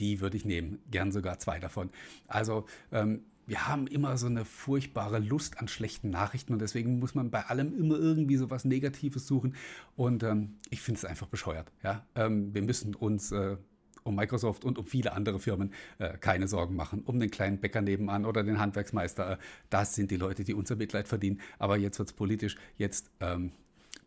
die 0.00 0.20
würde 0.20 0.36
ich 0.36 0.44
nehmen. 0.44 0.78
Gern 0.90 1.12
sogar 1.12 1.38
zwei 1.38 1.60
davon. 1.60 1.90
Also 2.26 2.64
ähm, 2.90 3.20
wir 3.52 3.68
haben 3.68 3.86
immer 3.86 4.16
so 4.16 4.28
eine 4.28 4.46
furchtbare 4.46 5.18
Lust 5.18 5.58
an 5.58 5.68
schlechten 5.68 6.08
Nachrichten 6.08 6.54
und 6.54 6.62
deswegen 6.62 6.98
muss 6.98 7.14
man 7.14 7.30
bei 7.30 7.44
allem 7.44 7.78
immer 7.78 7.98
irgendwie 7.98 8.38
so 8.38 8.48
was 8.48 8.64
Negatives 8.64 9.26
suchen. 9.26 9.56
Und 9.94 10.22
ähm, 10.22 10.54
ich 10.70 10.80
finde 10.80 10.96
es 10.96 11.04
einfach 11.04 11.26
bescheuert. 11.26 11.70
Ja? 11.82 12.06
Ähm, 12.14 12.54
wir 12.54 12.62
müssen 12.62 12.94
uns 12.94 13.30
äh, 13.30 13.58
um 14.04 14.16
Microsoft 14.16 14.64
und 14.64 14.78
um 14.78 14.86
viele 14.86 15.12
andere 15.12 15.38
Firmen 15.38 15.74
äh, 15.98 16.16
keine 16.16 16.48
Sorgen 16.48 16.76
machen. 16.76 17.02
Um 17.04 17.20
den 17.20 17.30
kleinen 17.30 17.60
Bäcker 17.60 17.82
nebenan 17.82 18.24
oder 18.24 18.42
den 18.42 18.58
Handwerksmeister. 18.58 19.32
Äh, 19.32 19.36
das 19.68 19.94
sind 19.94 20.10
die 20.10 20.16
Leute, 20.16 20.44
die 20.44 20.54
unser 20.54 20.76
Mitleid 20.76 21.06
verdienen. 21.06 21.38
Aber 21.58 21.76
jetzt 21.76 21.98
wird 21.98 22.08
es 22.08 22.14
politisch. 22.14 22.56
Jetzt 22.78 23.10
ähm, 23.20 23.52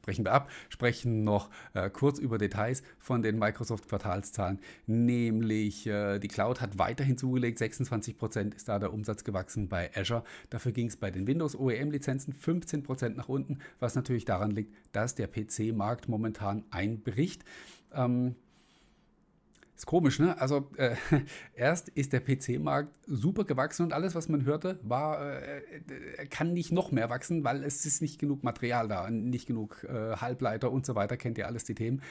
brechen 0.06 0.24
wir 0.24 0.34
ab, 0.34 0.50
sprechen 0.70 1.24
noch 1.24 1.50
äh, 1.74 1.90
kurz 1.90 2.20
über 2.20 2.38
Details 2.38 2.84
von 3.00 3.22
den 3.22 3.40
Microsoft-Quartalszahlen, 3.40 4.60
nämlich 4.86 5.88
äh, 5.88 6.20
die 6.20 6.28
Cloud 6.28 6.62
hat 6.62 6.78
weiterhin 6.78 7.18
zugelegt, 7.18 7.60
26% 7.60 8.56
ist 8.56 8.70
da 8.70 8.80
der 8.80 8.94
Umsatz 8.94 9.24
gewachsen 9.24 9.68
bei 9.68 9.90
Azure. 9.96 10.24
Dafür 10.50 10.72
ging 10.72 10.88
es 10.88 10.96
bei 10.96 11.10
den 11.10 11.28
Windows 11.28 11.56
OEM-Lizenzen 11.56 12.34
15% 12.34 13.10
nach 13.16 13.30
unten, 13.30 13.60
was 13.80 13.96
natürlich 13.96 14.26
daran 14.26 14.52
liegt, 14.52 14.76
dass 14.92 15.16
der 15.16 15.28
PC-Markt 15.28 16.08
momentan 16.08 16.64
einbricht. 16.70 17.44
Ähm, 17.94 18.36
ist 19.76 19.86
komisch, 19.86 20.20
ne? 20.20 20.40
Also 20.40 20.70
äh, 20.78 20.96
erst 21.56 21.90
ist 21.90 22.14
der 22.14 22.22
PC-Markt 22.22 22.94
super 23.08 23.44
gewachsen 23.44 23.84
und 23.84 23.94
alles, 23.94 24.16
was 24.16 24.30
man 24.30 24.46
hörte, 24.46 24.80
war, 24.84 25.22
äh, 25.22 25.58
äh, 25.58 26.26
kann 26.28 26.54
nicht 26.54 26.72
noch 26.72 26.92
mehr 26.92 27.10
wachsen, 27.10 27.44
weil 27.44 27.64
es 27.64 27.86
ist 27.86 28.02
nicht 28.02 28.20
genug 28.20 28.44
Material 28.44 28.88
da, 28.88 29.10
nicht 29.10 29.48
genug 29.48 29.84
äh, 29.84 30.16
Halbleiter 30.16 30.72
und 30.72 30.86
so 30.86 30.96
weiter, 30.96 31.18
kennt 31.18 31.38
ihr 31.38 31.48
alles 31.48 31.66
die 31.66 31.76
Themen. 31.76 32.02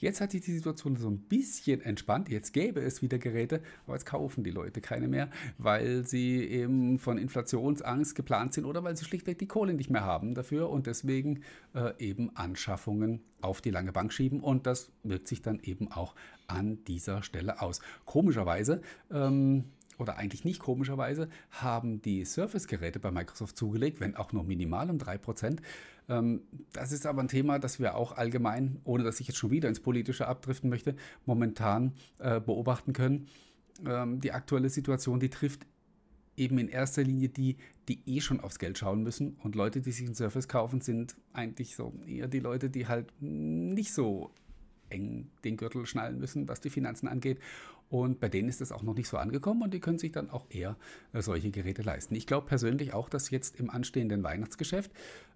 Jetzt 0.00 0.22
hat 0.22 0.30
sich 0.30 0.40
die 0.40 0.54
Situation 0.54 0.96
so 0.96 1.10
ein 1.10 1.18
bisschen 1.18 1.82
entspannt. 1.82 2.30
Jetzt 2.30 2.52
gäbe 2.52 2.80
es 2.80 3.02
wieder 3.02 3.18
Geräte, 3.18 3.60
aber 3.86 3.96
jetzt 3.96 4.06
kaufen 4.06 4.42
die 4.42 4.50
Leute 4.50 4.80
keine 4.80 5.08
mehr, 5.08 5.28
weil 5.58 6.06
sie 6.06 6.42
eben 6.42 6.98
von 6.98 7.18
Inflationsangst 7.18 8.14
geplant 8.14 8.54
sind 8.54 8.64
oder 8.64 8.82
weil 8.82 8.96
sie 8.96 9.04
schlichtweg 9.04 9.38
die 9.38 9.46
Kohle 9.46 9.74
nicht 9.74 9.90
mehr 9.90 10.04
haben 10.04 10.34
dafür 10.34 10.70
und 10.70 10.86
deswegen 10.86 11.42
äh, 11.74 11.92
eben 11.98 12.34
Anschaffungen 12.34 13.20
auf 13.42 13.60
die 13.60 13.70
lange 13.70 13.92
Bank 13.92 14.14
schieben 14.14 14.40
und 14.40 14.66
das 14.66 14.90
wirkt 15.02 15.28
sich 15.28 15.42
dann 15.42 15.60
eben 15.60 15.92
auch 15.92 16.14
an 16.46 16.82
dieser 16.84 17.22
Stelle 17.22 17.60
aus. 17.60 17.80
Komischerweise 18.06 18.80
ähm, 19.10 19.64
oder 20.00 20.16
eigentlich 20.16 20.44
nicht 20.44 20.60
komischerweise, 20.60 21.28
haben 21.50 22.00
die 22.02 22.24
Surface-Geräte 22.24 22.98
bei 22.98 23.10
Microsoft 23.10 23.56
zugelegt, 23.56 24.00
wenn 24.00 24.16
auch 24.16 24.32
nur 24.32 24.44
minimal 24.44 24.88
um 24.90 24.96
3%. 24.96 25.58
Ähm, 26.10 26.42
das 26.72 26.92
ist 26.92 27.06
aber 27.06 27.22
ein 27.22 27.28
Thema, 27.28 27.58
das 27.58 27.78
wir 27.78 27.94
auch 27.94 28.12
allgemein, 28.12 28.80
ohne 28.84 29.04
dass 29.04 29.20
ich 29.20 29.28
jetzt 29.28 29.36
schon 29.36 29.50
wieder 29.50 29.68
ins 29.68 29.80
Politische 29.80 30.26
abdriften 30.26 30.68
möchte, 30.68 30.96
momentan 31.24 31.94
äh, 32.18 32.40
beobachten 32.40 32.92
können. 32.92 33.28
Ähm, 33.86 34.20
die 34.20 34.32
aktuelle 34.32 34.68
Situation, 34.68 35.20
die 35.20 35.30
trifft 35.30 35.66
eben 36.36 36.58
in 36.58 36.68
erster 36.68 37.02
Linie 37.02 37.28
die, 37.28 37.56
die 37.88 38.02
eh 38.06 38.20
schon 38.20 38.40
aufs 38.40 38.58
Geld 38.58 38.76
schauen 38.76 39.02
müssen. 39.02 39.36
Und 39.42 39.54
Leute, 39.54 39.80
die 39.80 39.92
sich 39.92 40.06
einen 40.06 40.14
Surface 40.14 40.48
kaufen, 40.48 40.80
sind 40.80 41.16
eigentlich 41.32 41.76
so 41.76 41.94
eher 42.06 42.28
die 42.28 42.40
Leute, 42.40 42.70
die 42.70 42.88
halt 42.88 43.12
nicht 43.20 43.92
so 43.92 44.32
eng 44.90 45.30
den 45.44 45.56
Gürtel 45.56 45.86
schnallen 45.86 46.18
müssen, 46.18 46.48
was 46.48 46.60
die 46.60 46.70
Finanzen 46.70 47.08
angeht. 47.08 47.38
Und 47.88 48.20
bei 48.20 48.28
denen 48.28 48.48
ist 48.48 48.60
es 48.60 48.70
auch 48.70 48.82
noch 48.82 48.94
nicht 48.94 49.08
so 49.08 49.16
angekommen 49.16 49.62
und 49.62 49.74
die 49.74 49.80
können 49.80 49.98
sich 49.98 50.12
dann 50.12 50.30
auch 50.30 50.46
eher 50.50 50.76
äh, 51.12 51.22
solche 51.22 51.50
Geräte 51.50 51.82
leisten. 51.82 52.14
Ich 52.14 52.26
glaube 52.26 52.46
persönlich 52.46 52.94
auch, 52.94 53.08
dass 53.08 53.30
jetzt 53.30 53.58
im 53.58 53.68
anstehenden 53.68 54.22
Weihnachtsgeschäft 54.22 54.92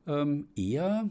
ähm, 0.07 0.47
eher 0.55 1.09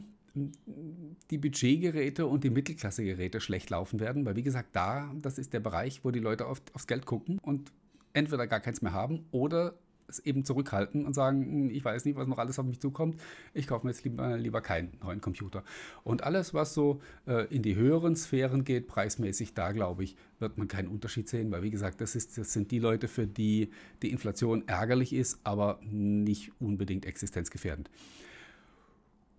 die 1.29 1.37
Budgetgeräte 1.37 2.25
und 2.25 2.43
die 2.43 2.49
Mittelklassegeräte 2.49 3.39
schlecht 3.39 3.69
laufen 3.69 3.99
werden, 3.99 4.25
weil 4.25 4.35
wie 4.35 4.43
gesagt, 4.43 4.69
da, 4.75 5.13
das 5.21 5.37
ist 5.37 5.53
der 5.53 5.59
Bereich, 5.59 6.03
wo 6.03 6.11
die 6.11 6.19
Leute 6.19 6.47
oft 6.47 6.73
aufs 6.73 6.87
Geld 6.87 7.05
gucken 7.05 7.37
und 7.39 7.71
entweder 8.13 8.47
gar 8.47 8.59
keins 8.59 8.81
mehr 8.81 8.93
haben 8.93 9.25
oder 9.31 9.75
es 10.07 10.19
eben 10.19 10.45
zurückhalten 10.45 11.05
und 11.05 11.13
sagen, 11.13 11.45
hm, 11.45 11.69
ich 11.69 11.83
weiß 11.83 12.05
nicht, 12.05 12.15
was 12.15 12.27
noch 12.27 12.37
alles 12.37 12.59
auf 12.59 12.65
mich 12.65 12.79
zukommt, 12.79 13.19
ich 13.53 13.67
kaufe 13.67 13.85
mir 13.85 13.91
jetzt 13.91 14.03
lieber, 14.03 14.37
lieber 14.37 14.61
keinen 14.61 14.91
neuen 15.01 15.21
Computer. 15.21 15.63
Und 16.03 16.23
alles, 16.23 16.53
was 16.53 16.73
so 16.73 17.01
äh, 17.27 17.45
in 17.53 17.61
die 17.61 17.75
höheren 17.75 18.15
Sphären 18.15 18.63
geht, 18.63 18.87
preismäßig, 18.87 19.53
da 19.53 19.71
glaube 19.71 20.03
ich, 20.03 20.15
wird 20.39 20.57
man 20.57 20.67
keinen 20.67 20.87
Unterschied 20.87 21.29
sehen, 21.29 21.51
weil 21.51 21.63
wie 21.63 21.71
gesagt, 21.71 22.01
das, 22.01 22.15
ist, 22.15 22.37
das 22.37 22.53
sind 22.53 22.71
die 22.71 22.79
Leute, 22.79 23.07
für 23.07 23.27
die 23.27 23.69
die 24.01 24.11
Inflation 24.11 24.67
ärgerlich 24.67 25.13
ist, 25.13 25.39
aber 25.43 25.79
nicht 25.83 26.51
unbedingt 26.59 27.05
existenzgefährdend. 27.05 27.89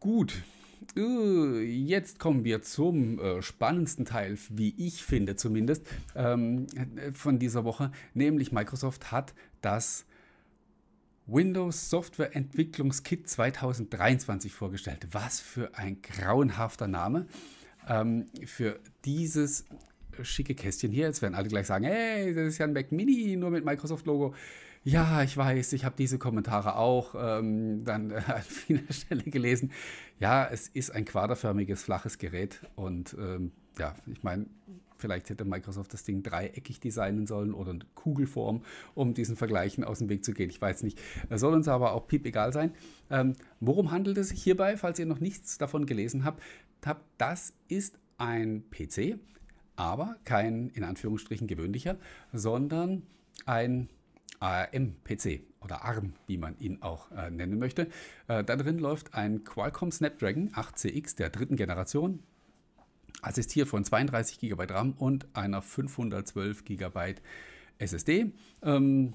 Gut, 0.00 0.42
äh, 0.96 1.62
Jetzt 1.62 2.18
kommen 2.18 2.44
wir 2.44 2.62
zum 2.62 3.18
äh, 3.18 3.42
spannendsten 3.42 4.04
Teil, 4.04 4.38
wie 4.50 4.74
ich 4.76 5.02
finde 5.02 5.36
zumindest, 5.36 5.86
ähm, 6.14 6.66
von 7.14 7.38
dieser 7.38 7.64
Woche, 7.64 7.90
nämlich 8.12 8.52
Microsoft 8.52 9.12
hat 9.12 9.34
das 9.60 10.06
Windows 11.26 11.90
Software 11.90 12.34
Entwicklungskit 12.36 13.28
2023 13.28 14.52
vorgestellt. 14.52 15.06
Was 15.12 15.40
für 15.40 15.74
ein 15.74 16.02
grauenhafter 16.02 16.86
Name 16.86 17.26
ähm, 17.88 18.26
für 18.44 18.78
dieses 19.04 19.64
schicke 20.22 20.54
Kästchen 20.54 20.92
hier. 20.92 21.06
Jetzt 21.06 21.22
werden 21.22 21.34
alle 21.34 21.48
gleich 21.48 21.66
sagen, 21.66 21.84
hey, 21.84 22.34
das 22.34 22.48
ist 22.48 22.58
ja 22.58 22.66
ein 22.66 22.72
Mac 22.72 22.92
Mini, 22.92 23.36
nur 23.36 23.50
mit 23.50 23.64
Microsoft-Logo. 23.64 24.34
Ja, 24.84 25.22
ich 25.22 25.34
weiß, 25.34 25.72
ich 25.72 25.84
habe 25.86 25.94
diese 25.96 26.18
Kommentare 26.18 26.76
auch 26.76 27.14
ähm, 27.18 27.84
dann 27.84 28.10
äh, 28.10 28.16
an 28.26 28.42
vieler 28.42 28.92
Stelle 28.92 29.22
gelesen. 29.22 29.72
Ja, 30.20 30.46
es 30.46 30.68
ist 30.68 30.90
ein 30.90 31.06
quaderförmiges, 31.06 31.82
flaches 31.82 32.18
Gerät 32.18 32.60
und 32.76 33.16
ähm, 33.18 33.52
ja, 33.78 33.94
ich 34.06 34.22
meine, 34.22 34.46
Vielleicht 35.04 35.28
hätte 35.28 35.44
Microsoft 35.44 35.92
das 35.92 36.02
Ding 36.02 36.22
dreieckig 36.22 36.80
designen 36.80 37.26
sollen 37.26 37.52
oder 37.52 37.72
in 37.72 37.84
Kugelform, 37.94 38.62
um 38.94 39.12
diesen 39.12 39.36
Vergleichen 39.36 39.84
aus 39.84 39.98
dem 39.98 40.08
Weg 40.08 40.24
zu 40.24 40.32
gehen. 40.32 40.48
Ich 40.48 40.58
weiß 40.58 40.82
nicht. 40.82 40.98
Soll 41.28 41.52
uns 41.52 41.68
aber 41.68 41.92
auch 41.92 42.08
piep 42.08 42.24
egal 42.24 42.54
sein. 42.54 42.72
Ähm, 43.10 43.34
worum 43.60 43.90
handelt 43.90 44.16
es 44.16 44.30
sich 44.30 44.42
hierbei, 44.42 44.78
falls 44.78 44.98
ihr 44.98 45.04
noch 45.04 45.20
nichts 45.20 45.58
davon 45.58 45.84
gelesen 45.84 46.24
habt? 46.24 46.42
Das 47.18 47.52
ist 47.68 47.98
ein 48.16 48.64
PC, 48.70 49.18
aber 49.76 50.16
kein 50.24 50.70
in 50.70 50.84
Anführungsstrichen 50.84 51.48
gewöhnlicher, 51.48 51.98
sondern 52.32 53.02
ein 53.44 53.90
ARM-PC 54.40 55.40
oder 55.60 55.84
ARM, 55.84 56.14
wie 56.26 56.38
man 56.38 56.58
ihn 56.58 56.80
auch 56.80 57.12
äh, 57.12 57.30
nennen 57.30 57.58
möchte. 57.58 57.88
Äh, 58.26 58.42
da 58.42 58.56
drin 58.56 58.78
läuft 58.78 59.12
ein 59.12 59.44
Qualcomm 59.44 59.92
Snapdragon 59.92 60.48
8CX 60.52 61.16
der 61.16 61.28
dritten 61.28 61.56
Generation, 61.56 62.20
assistiert 63.24 63.68
von 63.68 63.84
32 63.84 64.38
GB 64.38 64.64
RAM 64.64 64.92
und 64.92 65.26
einer 65.32 65.62
512 65.62 66.64
GB 66.64 67.14
SSD. 67.78 68.32
Ähm, 68.62 69.14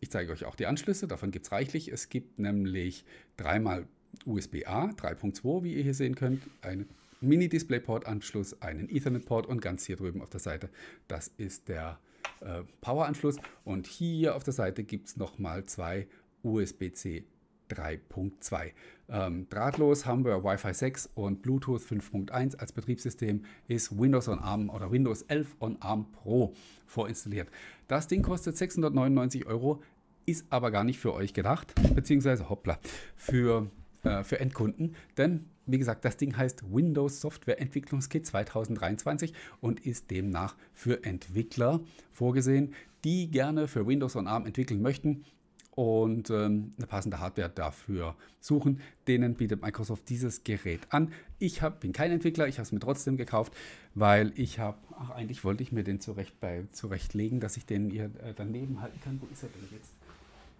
ich 0.00 0.10
zeige 0.10 0.32
euch 0.32 0.44
auch 0.44 0.56
die 0.56 0.66
Anschlüsse, 0.66 1.08
davon 1.08 1.30
gibt 1.30 1.46
es 1.46 1.52
reichlich. 1.52 1.88
Es 1.90 2.08
gibt 2.08 2.38
nämlich 2.38 3.04
dreimal 3.36 3.86
USB-A 4.26 4.90
3.2, 4.90 5.64
wie 5.64 5.74
ihr 5.74 5.82
hier 5.82 5.94
sehen 5.94 6.14
könnt, 6.14 6.42
einen 6.60 6.88
Mini-Displayport-Anschluss, 7.20 8.60
einen 8.60 8.88
Ethernet-Port 8.88 9.46
und 9.46 9.60
ganz 9.60 9.86
hier 9.86 9.96
drüben 9.96 10.20
auf 10.20 10.30
der 10.30 10.40
Seite, 10.40 10.68
das 11.08 11.28
ist 11.38 11.68
der 11.68 11.98
äh, 12.40 12.62
Power-Anschluss. 12.80 13.38
Und 13.64 13.86
hier 13.86 14.36
auf 14.36 14.44
der 14.44 14.52
Seite 14.52 14.84
gibt 14.84 15.08
es 15.08 15.16
nochmal 15.16 15.64
zwei 15.64 16.06
USB-C 16.42 17.24
3.2. 17.70 18.72
Ähm, 19.08 19.48
drahtlos 19.48 20.06
haben 20.06 20.24
wir 20.24 20.42
Wi-Fi 20.42 20.72
6 20.72 21.10
und 21.14 21.42
Bluetooth 21.42 21.82
5.1 21.82 22.56
als 22.56 22.72
Betriebssystem 22.72 23.44
ist 23.68 23.98
Windows 23.98 24.28
on 24.28 24.38
ARM 24.38 24.70
oder 24.70 24.90
Windows 24.90 25.22
11 25.22 25.56
on 25.60 25.76
ARM 25.80 26.10
Pro 26.12 26.54
vorinstalliert. 26.86 27.48
Das 27.88 28.08
Ding 28.08 28.22
kostet 28.22 28.56
699 28.56 29.46
Euro, 29.46 29.82
ist 30.26 30.46
aber 30.50 30.70
gar 30.70 30.84
nicht 30.84 30.98
für 30.98 31.12
euch 31.12 31.34
gedacht, 31.34 31.74
beziehungsweise 31.94 32.48
hoppla, 32.48 32.78
für, 33.16 33.70
äh, 34.04 34.22
für 34.24 34.40
Endkunden, 34.40 34.94
denn 35.16 35.46
wie 35.66 35.78
gesagt, 35.78 36.04
das 36.04 36.18
Ding 36.18 36.36
heißt 36.36 36.74
Windows 36.74 37.22
Software 37.22 37.58
Entwicklungskit 37.58 38.26
2023 38.26 39.32
und 39.60 39.80
ist 39.80 40.10
demnach 40.10 40.56
für 40.74 41.04
Entwickler 41.04 41.80
vorgesehen, 42.12 42.74
die 43.04 43.30
gerne 43.30 43.66
für 43.66 43.86
Windows 43.86 44.16
on 44.16 44.26
ARM 44.26 44.46
entwickeln 44.46 44.82
möchten 44.82 45.24
und 45.74 46.30
ähm, 46.30 46.72
eine 46.76 46.86
passende 46.86 47.18
Hardware 47.18 47.50
dafür 47.50 48.14
suchen. 48.40 48.80
Denen 49.08 49.34
bietet 49.34 49.62
Microsoft 49.62 50.08
dieses 50.08 50.44
Gerät 50.44 50.80
an. 50.90 51.12
Ich 51.38 51.62
hab, 51.62 51.80
bin 51.80 51.92
kein 51.92 52.12
Entwickler, 52.12 52.46
ich 52.46 52.58
habe 52.58 52.64
es 52.64 52.72
mir 52.72 52.78
trotzdem 52.78 53.16
gekauft, 53.16 53.52
weil 53.94 54.32
ich 54.36 54.58
habe, 54.58 54.78
ach 54.96 55.10
eigentlich 55.10 55.42
wollte 55.44 55.62
ich 55.62 55.72
mir 55.72 55.82
den 55.82 56.00
zurecht 56.00 56.38
bei, 56.40 56.64
zurechtlegen, 56.72 57.40
dass 57.40 57.56
ich 57.56 57.66
den 57.66 57.90
hier 57.90 58.04
äh, 58.04 58.34
daneben 58.36 58.80
halten 58.80 59.00
kann. 59.02 59.20
Wo 59.20 59.26
ist 59.32 59.42
er 59.42 59.48
denn 59.48 59.68
jetzt? 59.72 59.90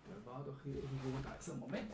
Der 0.08 0.32
war 0.32 0.44
doch 0.44 0.60
hier 0.64 0.74
irgendwo, 0.74 1.10
da 1.22 1.34
ist 1.34 1.48
er, 1.48 1.54
Moment. 1.54 1.84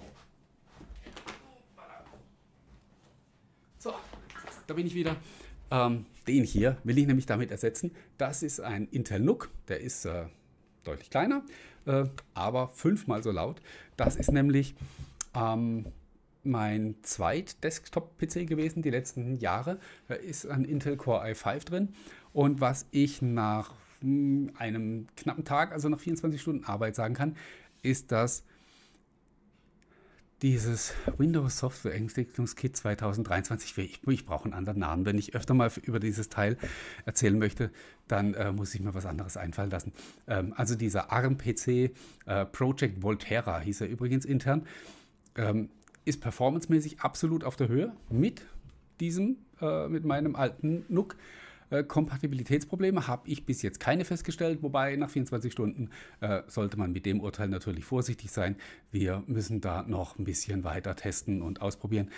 So, 3.78 3.94
da 4.66 4.74
bin 4.74 4.86
ich 4.86 4.94
wieder. 4.94 5.16
Ähm, 5.70 6.04
den 6.26 6.44
hier 6.44 6.76
will 6.84 6.98
ich 6.98 7.06
nämlich 7.06 7.26
damit 7.26 7.50
ersetzen. 7.50 7.92
Das 8.18 8.42
ist 8.42 8.60
ein 8.60 8.88
Intel 8.88 9.20
NUC, 9.20 9.50
der 9.68 9.80
ist 9.80 10.04
äh, 10.04 10.26
deutlich 10.84 11.10
kleiner 11.10 11.42
äh, 11.86 12.04
aber 12.34 12.68
fünfmal 12.68 13.22
so 13.22 13.30
laut. 13.30 13.60
Das 13.96 14.16
ist 14.16 14.32
nämlich 14.32 14.74
ähm, 15.34 15.86
mein 16.42 16.96
zweit 17.02 17.62
Desktop-PC 17.62 18.46
gewesen 18.46 18.82
die 18.82 18.90
letzten 18.90 19.36
Jahre. 19.36 19.78
Da 20.08 20.14
ist 20.14 20.46
ein 20.46 20.64
Intel 20.64 20.96
Core 20.96 21.24
i5 21.32 21.64
drin. 21.64 21.88
Und 22.32 22.60
was 22.60 22.86
ich 22.90 23.22
nach 23.22 23.74
hm, 24.00 24.52
einem 24.56 25.06
knappen 25.16 25.44
Tag, 25.44 25.72
also 25.72 25.88
nach 25.88 26.00
24 26.00 26.40
Stunden 26.40 26.64
Arbeit 26.64 26.94
sagen 26.96 27.14
kann, 27.14 27.36
ist, 27.82 28.12
dass 28.12 28.44
dieses 30.42 30.94
Windows 31.18 31.58
Software 31.58 31.94
Entwicklungskit 31.94 32.76
2023. 32.76 33.76
Ich, 33.78 34.00
ich 34.06 34.26
brauche 34.26 34.44
einen 34.44 34.54
anderen 34.54 34.78
Namen. 34.78 35.04
Wenn 35.04 35.18
ich 35.18 35.34
öfter 35.34 35.54
mal 35.54 35.70
über 35.82 36.00
dieses 36.00 36.28
Teil 36.28 36.56
erzählen 37.04 37.38
möchte, 37.38 37.70
dann 38.08 38.34
äh, 38.34 38.52
muss 38.52 38.74
ich 38.74 38.80
mir 38.80 38.94
was 38.94 39.06
anderes 39.06 39.36
einfallen 39.36 39.70
lassen. 39.70 39.92
Ähm, 40.26 40.54
also 40.56 40.74
dieser 40.74 41.12
ARM-PC, 41.12 41.92
äh, 42.26 42.46
Project 42.46 43.02
Volterra 43.02 43.60
hieß 43.60 43.82
er 43.82 43.88
übrigens 43.88 44.24
intern, 44.24 44.66
ähm, 45.36 45.68
ist 46.04 46.20
performancemäßig 46.20 47.00
absolut 47.00 47.44
auf 47.44 47.56
der 47.56 47.68
Höhe 47.68 47.92
mit 48.08 48.42
diesem, 49.00 49.36
äh, 49.60 49.88
mit 49.88 50.04
meinem 50.04 50.36
alten 50.36 50.84
NUC. 50.88 51.16
Äh, 51.70 51.84
Kompatibilitätsprobleme 51.84 53.06
habe 53.06 53.28
ich 53.28 53.46
bis 53.46 53.62
jetzt 53.62 53.80
keine 53.80 54.04
festgestellt, 54.04 54.62
wobei 54.62 54.96
nach 54.96 55.10
24 55.10 55.52
Stunden 55.52 55.90
äh, 56.20 56.42
sollte 56.46 56.76
man 56.76 56.92
mit 56.92 57.06
dem 57.06 57.20
Urteil 57.20 57.48
natürlich 57.48 57.84
vorsichtig 57.84 58.30
sein. 58.30 58.56
Wir 58.90 59.22
müssen 59.26 59.60
da 59.60 59.82
noch 59.82 60.18
ein 60.18 60.24
bisschen 60.24 60.64
weiter 60.64 60.96
testen 60.96 61.42
und 61.42 61.62
ausprobieren. 61.62 62.10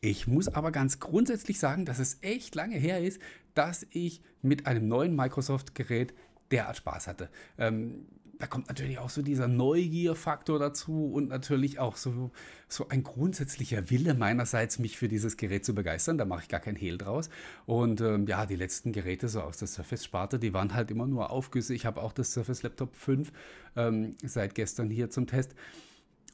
Ich 0.00 0.28
muss 0.28 0.48
aber 0.48 0.70
ganz 0.70 1.00
grundsätzlich 1.00 1.58
sagen, 1.58 1.84
dass 1.84 1.98
es 1.98 2.18
echt 2.20 2.54
lange 2.54 2.76
her 2.76 3.00
ist, 3.00 3.20
dass 3.54 3.86
ich 3.90 4.22
mit 4.42 4.66
einem 4.66 4.86
neuen 4.86 5.16
Microsoft-Gerät 5.16 6.14
derart 6.50 6.76
Spaß 6.76 7.08
hatte. 7.08 7.28
Ähm, 7.58 8.06
da 8.38 8.46
kommt 8.46 8.68
natürlich 8.68 8.98
auch 8.98 9.10
so 9.10 9.22
dieser 9.22 9.48
Neugierfaktor 9.48 10.58
dazu 10.58 11.06
und 11.12 11.28
natürlich 11.28 11.78
auch 11.80 11.96
so, 11.96 12.30
so 12.68 12.88
ein 12.88 13.02
grundsätzlicher 13.02 13.90
Wille 13.90 14.14
meinerseits, 14.14 14.78
mich 14.78 14.96
für 14.96 15.08
dieses 15.08 15.36
Gerät 15.36 15.64
zu 15.64 15.74
begeistern. 15.74 16.18
Da 16.18 16.24
mache 16.24 16.42
ich 16.42 16.48
gar 16.48 16.60
kein 16.60 16.76
Hehl 16.76 16.98
draus. 16.98 17.30
Und 17.66 18.00
ähm, 18.00 18.26
ja, 18.26 18.46
die 18.46 18.56
letzten 18.56 18.92
Geräte 18.92 19.28
so 19.28 19.40
aus 19.40 19.58
der 19.58 19.68
Surface-Sparte, 19.68 20.38
die 20.38 20.54
waren 20.54 20.74
halt 20.74 20.90
immer 20.90 21.06
nur 21.06 21.30
Aufgüsse. 21.30 21.74
Ich 21.74 21.84
habe 21.84 22.00
auch 22.00 22.12
das 22.12 22.32
Surface 22.32 22.62
Laptop 22.62 22.94
5 22.94 23.32
ähm, 23.76 24.16
seit 24.22 24.54
gestern 24.54 24.88
hier 24.88 25.10
zum 25.10 25.26
Test. 25.26 25.54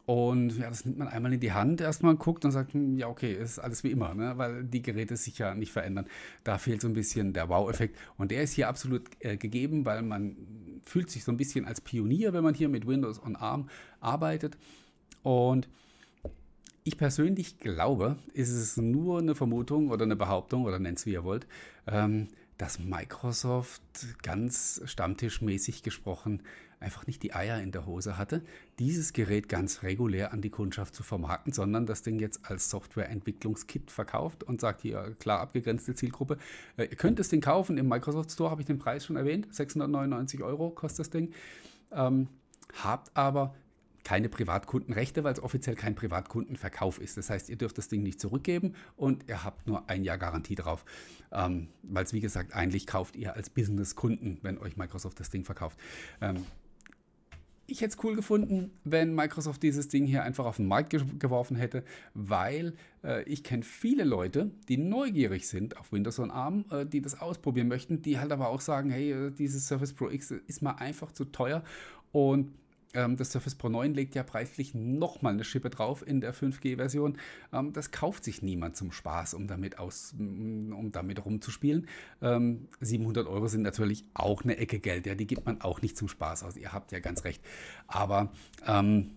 Und 0.06 0.58
ja, 0.58 0.68
das 0.68 0.84
nimmt 0.84 0.98
man 0.98 1.08
einmal 1.08 1.32
in 1.32 1.40
die 1.40 1.52
Hand, 1.52 1.80
erstmal 1.80 2.14
guckt 2.16 2.44
und 2.44 2.50
sagt, 2.50 2.74
hm, 2.74 2.98
ja, 2.98 3.08
okay, 3.08 3.32
ist 3.32 3.58
alles 3.58 3.84
wie 3.84 3.90
immer, 3.90 4.14
ne? 4.14 4.36
weil 4.36 4.64
die 4.64 4.82
Geräte 4.82 5.16
sich 5.16 5.38
ja 5.38 5.54
nicht 5.54 5.72
verändern. 5.72 6.06
Da 6.44 6.58
fehlt 6.58 6.82
so 6.82 6.88
ein 6.88 6.92
bisschen 6.92 7.32
der 7.32 7.48
Wow-Effekt. 7.48 7.96
Und 8.18 8.30
der 8.30 8.42
ist 8.42 8.52
hier 8.52 8.68
absolut 8.68 9.04
äh, 9.20 9.38
gegeben, 9.38 9.86
weil 9.86 10.02
man 10.02 10.36
fühlt 10.84 11.10
sich 11.10 11.24
so 11.24 11.32
ein 11.32 11.36
bisschen 11.36 11.64
als 11.64 11.80
Pionier, 11.80 12.32
wenn 12.32 12.44
man 12.44 12.54
hier 12.54 12.68
mit 12.68 12.86
Windows 12.86 13.22
on 13.22 13.36
ARM 13.36 13.68
arbeitet. 14.00 14.56
Und 15.22 15.68
ich 16.84 16.98
persönlich 16.98 17.58
glaube, 17.58 18.16
ist 18.34 18.50
es 18.50 18.76
nur 18.76 19.18
eine 19.18 19.34
Vermutung 19.34 19.90
oder 19.90 20.04
eine 20.04 20.16
Behauptung 20.16 20.64
oder 20.64 20.78
nennt 20.78 20.98
es 20.98 21.06
wie 21.06 21.12
ihr 21.12 21.24
wollt, 21.24 21.46
ähm, 21.86 22.28
dass 22.58 22.78
Microsoft 22.78 23.82
ganz 24.22 24.82
stammtischmäßig 24.84 25.82
gesprochen 25.82 26.42
einfach 26.84 27.06
nicht 27.06 27.22
die 27.22 27.34
Eier 27.34 27.60
in 27.60 27.72
der 27.72 27.86
Hose 27.86 28.18
hatte, 28.18 28.42
dieses 28.78 29.12
Gerät 29.12 29.48
ganz 29.48 29.82
regulär 29.82 30.32
an 30.32 30.40
die 30.40 30.50
Kundschaft 30.50 30.94
zu 30.94 31.02
vermarkten, 31.02 31.52
sondern 31.52 31.86
das 31.86 32.02
Ding 32.02 32.18
jetzt 32.18 32.48
als 32.48 32.70
Softwareentwicklungskit 32.70 33.90
verkauft 33.90 34.44
und 34.44 34.60
sagt 34.60 34.82
hier 34.82 35.16
klar 35.18 35.40
abgegrenzte 35.40 35.94
Zielgruppe, 35.94 36.38
äh, 36.76 36.84
ihr 36.84 36.96
könnt 36.96 37.18
das 37.18 37.28
Ding 37.28 37.40
kaufen 37.40 37.78
im 37.78 37.88
Microsoft 37.88 38.30
Store, 38.30 38.50
habe 38.50 38.60
ich 38.60 38.66
den 38.66 38.78
Preis 38.78 39.04
schon 39.04 39.16
erwähnt, 39.16 39.52
699 39.54 40.42
Euro 40.42 40.70
kostet 40.70 41.00
das 41.00 41.10
Ding, 41.10 41.32
ähm, 41.92 42.28
habt 42.82 43.16
aber 43.16 43.54
keine 44.04 44.28
Privatkundenrechte, 44.28 45.24
weil 45.24 45.32
es 45.32 45.42
offiziell 45.42 45.74
kein 45.74 45.94
Privatkundenverkauf 45.94 47.00
ist. 47.00 47.16
Das 47.16 47.30
heißt, 47.30 47.48
ihr 47.48 47.56
dürft 47.56 47.78
das 47.78 47.88
Ding 47.88 48.02
nicht 48.02 48.20
zurückgeben 48.20 48.74
und 48.96 49.24
ihr 49.28 49.42
habt 49.44 49.66
nur 49.66 49.88
ein 49.88 50.04
Jahr 50.04 50.18
Garantie 50.18 50.54
drauf. 50.54 50.84
Ähm, 51.32 51.68
weil 51.82 52.04
es, 52.04 52.12
wie 52.12 52.20
gesagt, 52.20 52.54
eigentlich 52.54 52.86
kauft 52.86 53.16
ihr 53.16 53.34
als 53.34 53.50
Business-Kunden, 53.50 54.38
wenn 54.42 54.58
euch 54.58 54.76
Microsoft 54.76 55.18
das 55.18 55.30
Ding 55.30 55.44
verkauft. 55.44 55.78
Ähm, 56.20 56.44
ich 57.66 57.80
hätte 57.80 57.96
es 57.96 58.04
cool 58.04 58.16
gefunden, 58.16 58.70
wenn 58.84 59.14
Microsoft 59.14 59.62
dieses 59.62 59.88
Ding 59.88 60.06
hier 60.06 60.22
einfach 60.22 60.44
auf 60.44 60.56
den 60.56 60.66
Markt 60.66 60.90
ge 60.90 61.02
geworfen 61.18 61.56
hätte, 61.56 61.84
weil 62.12 62.74
äh, 63.02 63.22
ich 63.24 63.42
kenne 63.42 63.62
viele 63.62 64.04
Leute, 64.04 64.50
die 64.68 64.76
neugierig 64.76 65.48
sind 65.48 65.76
auf 65.76 65.92
Windows 65.92 66.18
on 66.18 66.30
ARM, 66.30 66.64
äh, 66.70 66.86
die 66.86 67.00
das 67.00 67.20
ausprobieren 67.20 67.68
möchten, 67.68 68.02
die 68.02 68.18
halt 68.18 68.32
aber 68.32 68.48
auch 68.48 68.60
sagen, 68.60 68.90
hey, 68.90 69.12
äh, 69.12 69.30
dieses 69.30 69.66
Surface 69.66 69.92
Pro 69.92 70.10
X 70.10 70.30
ist 70.30 70.62
mal 70.62 70.72
einfach 70.72 71.12
zu 71.12 71.24
teuer 71.24 71.62
und 72.12 72.52
das 72.94 73.32
Surface 73.32 73.54
Pro 73.54 73.68
9 73.68 73.94
legt 73.94 74.14
ja 74.14 74.22
preislich 74.22 74.74
nochmal 74.74 75.34
eine 75.34 75.44
Schippe 75.44 75.70
drauf 75.70 76.06
in 76.06 76.20
der 76.20 76.34
5G-Version. 76.34 77.18
Ähm, 77.52 77.72
das 77.72 77.90
kauft 77.90 78.24
sich 78.24 78.42
niemand 78.42 78.76
zum 78.76 78.92
Spaß, 78.92 79.34
um 79.34 79.46
damit, 79.46 79.78
aus, 79.78 80.14
mm, 80.16 80.72
um 80.72 80.92
damit 80.92 81.24
rumzuspielen. 81.24 81.86
700 82.20 83.26
ähm, 83.26 83.32
Euro 83.32 83.48
sind 83.48 83.62
natürlich 83.62 84.04
auch 84.14 84.42
eine 84.44 84.56
Ecke 84.56 84.78
Geld. 84.78 85.06
Ja, 85.06 85.14
die 85.14 85.26
gibt 85.26 85.44
man 85.44 85.60
auch 85.60 85.82
nicht 85.82 85.96
zum 85.96 86.08
Spaß 86.08 86.44
aus. 86.44 86.56
Ihr 86.56 86.72
habt 86.72 86.92
ja 86.92 87.00
ganz 87.00 87.24
recht. 87.24 87.42
Aber 87.86 88.32
ähm, 88.66 89.10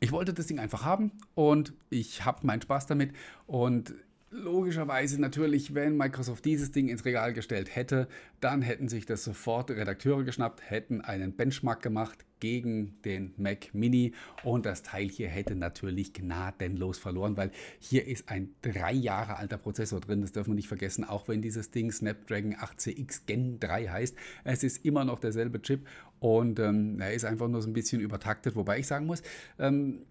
ich 0.00 0.12
wollte 0.12 0.32
das 0.32 0.46
Ding 0.46 0.58
einfach 0.58 0.84
haben 0.84 1.12
und 1.34 1.72
ich 1.88 2.24
habe 2.24 2.46
meinen 2.46 2.62
Spaß 2.62 2.86
damit. 2.86 3.12
Und 3.46 3.94
Logischerweise 4.32 5.20
natürlich, 5.20 5.74
wenn 5.74 5.96
Microsoft 5.96 6.44
dieses 6.44 6.70
Ding 6.70 6.88
ins 6.88 7.04
Regal 7.04 7.32
gestellt 7.32 7.74
hätte, 7.74 8.06
dann 8.40 8.62
hätten 8.62 8.88
sich 8.88 9.04
das 9.04 9.24
sofort 9.24 9.72
Redakteure 9.72 10.22
geschnappt, 10.22 10.70
hätten 10.70 11.00
einen 11.00 11.32
Benchmark 11.32 11.82
gemacht 11.82 12.24
gegen 12.38 12.94
den 13.04 13.34
Mac 13.38 13.74
Mini 13.74 14.14
und 14.44 14.66
das 14.66 14.84
Teil 14.84 15.08
hier 15.08 15.26
hätte 15.26 15.56
natürlich 15.56 16.12
gnadenlos 16.12 16.96
verloren, 16.98 17.36
weil 17.36 17.50
hier 17.80 18.06
ist 18.06 18.28
ein 18.28 18.54
drei 18.62 18.92
Jahre 18.92 19.36
alter 19.36 19.58
Prozessor 19.58 19.98
drin, 19.98 20.20
das 20.20 20.30
dürfen 20.30 20.50
wir 20.50 20.54
nicht 20.54 20.68
vergessen, 20.68 21.02
auch 21.02 21.26
wenn 21.26 21.42
dieses 21.42 21.72
Ding 21.72 21.90
Snapdragon 21.90 22.54
8CX 22.54 23.22
Gen 23.26 23.58
3 23.58 23.88
heißt, 23.88 24.14
es 24.44 24.62
ist 24.62 24.84
immer 24.84 25.04
noch 25.04 25.18
derselbe 25.18 25.60
Chip 25.60 25.88
und 26.20 26.60
ähm, 26.60 27.00
er 27.00 27.14
ist 27.14 27.24
einfach 27.24 27.48
nur 27.48 27.62
so 27.62 27.68
ein 27.68 27.72
bisschen 27.72 28.00
übertaktet, 28.00 28.54
wobei 28.54 28.78
ich 28.78 28.86
sagen 28.86 29.06
muss, 29.06 29.24
ähm, 29.58 30.02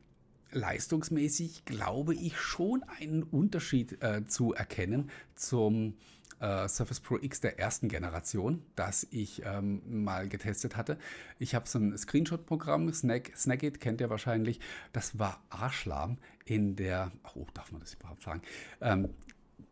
leistungsmäßig 0.52 1.66
glaube 1.66 2.14
ich 2.14 2.38
schon 2.38 2.84
einen 2.84 3.24
Unterschied 3.24 4.02
äh, 4.02 4.26
zu 4.28 4.54
erkennen 4.54 5.10
zum 5.36 5.96
äh, 6.40 6.68
Surface 6.68 7.00
Pro 7.00 7.18
X 7.18 7.42
der 7.42 7.60
ersten 7.60 7.90
Generation, 7.90 8.64
das 8.76 9.08
ich 9.12 9.44
ähm, 9.46 10.04
mal 10.04 10.28
getestet 10.28 10.76
hatte. 10.76 10.98
Ich 11.38 11.56
habe 11.56 11.68
so 11.68 11.80
ein 11.80 11.98
Screenshot-Programm, 11.98 12.92
Snack, 12.94 13.32
Snagit 13.36 13.80
kennt 13.80 14.02
ihr 14.02 14.10
wahrscheinlich. 14.10 14.60
Das 14.94 15.20
war 15.20 15.42
Arschlahm 15.50 16.18
in 16.46 16.76
der, 16.76 17.12
oh, 17.36 17.46
darf 17.54 17.72
man 17.72 17.82
das 17.82 17.94
überhaupt 17.94 18.24
sagen? 18.24 18.42
Ähm, 18.82 19.10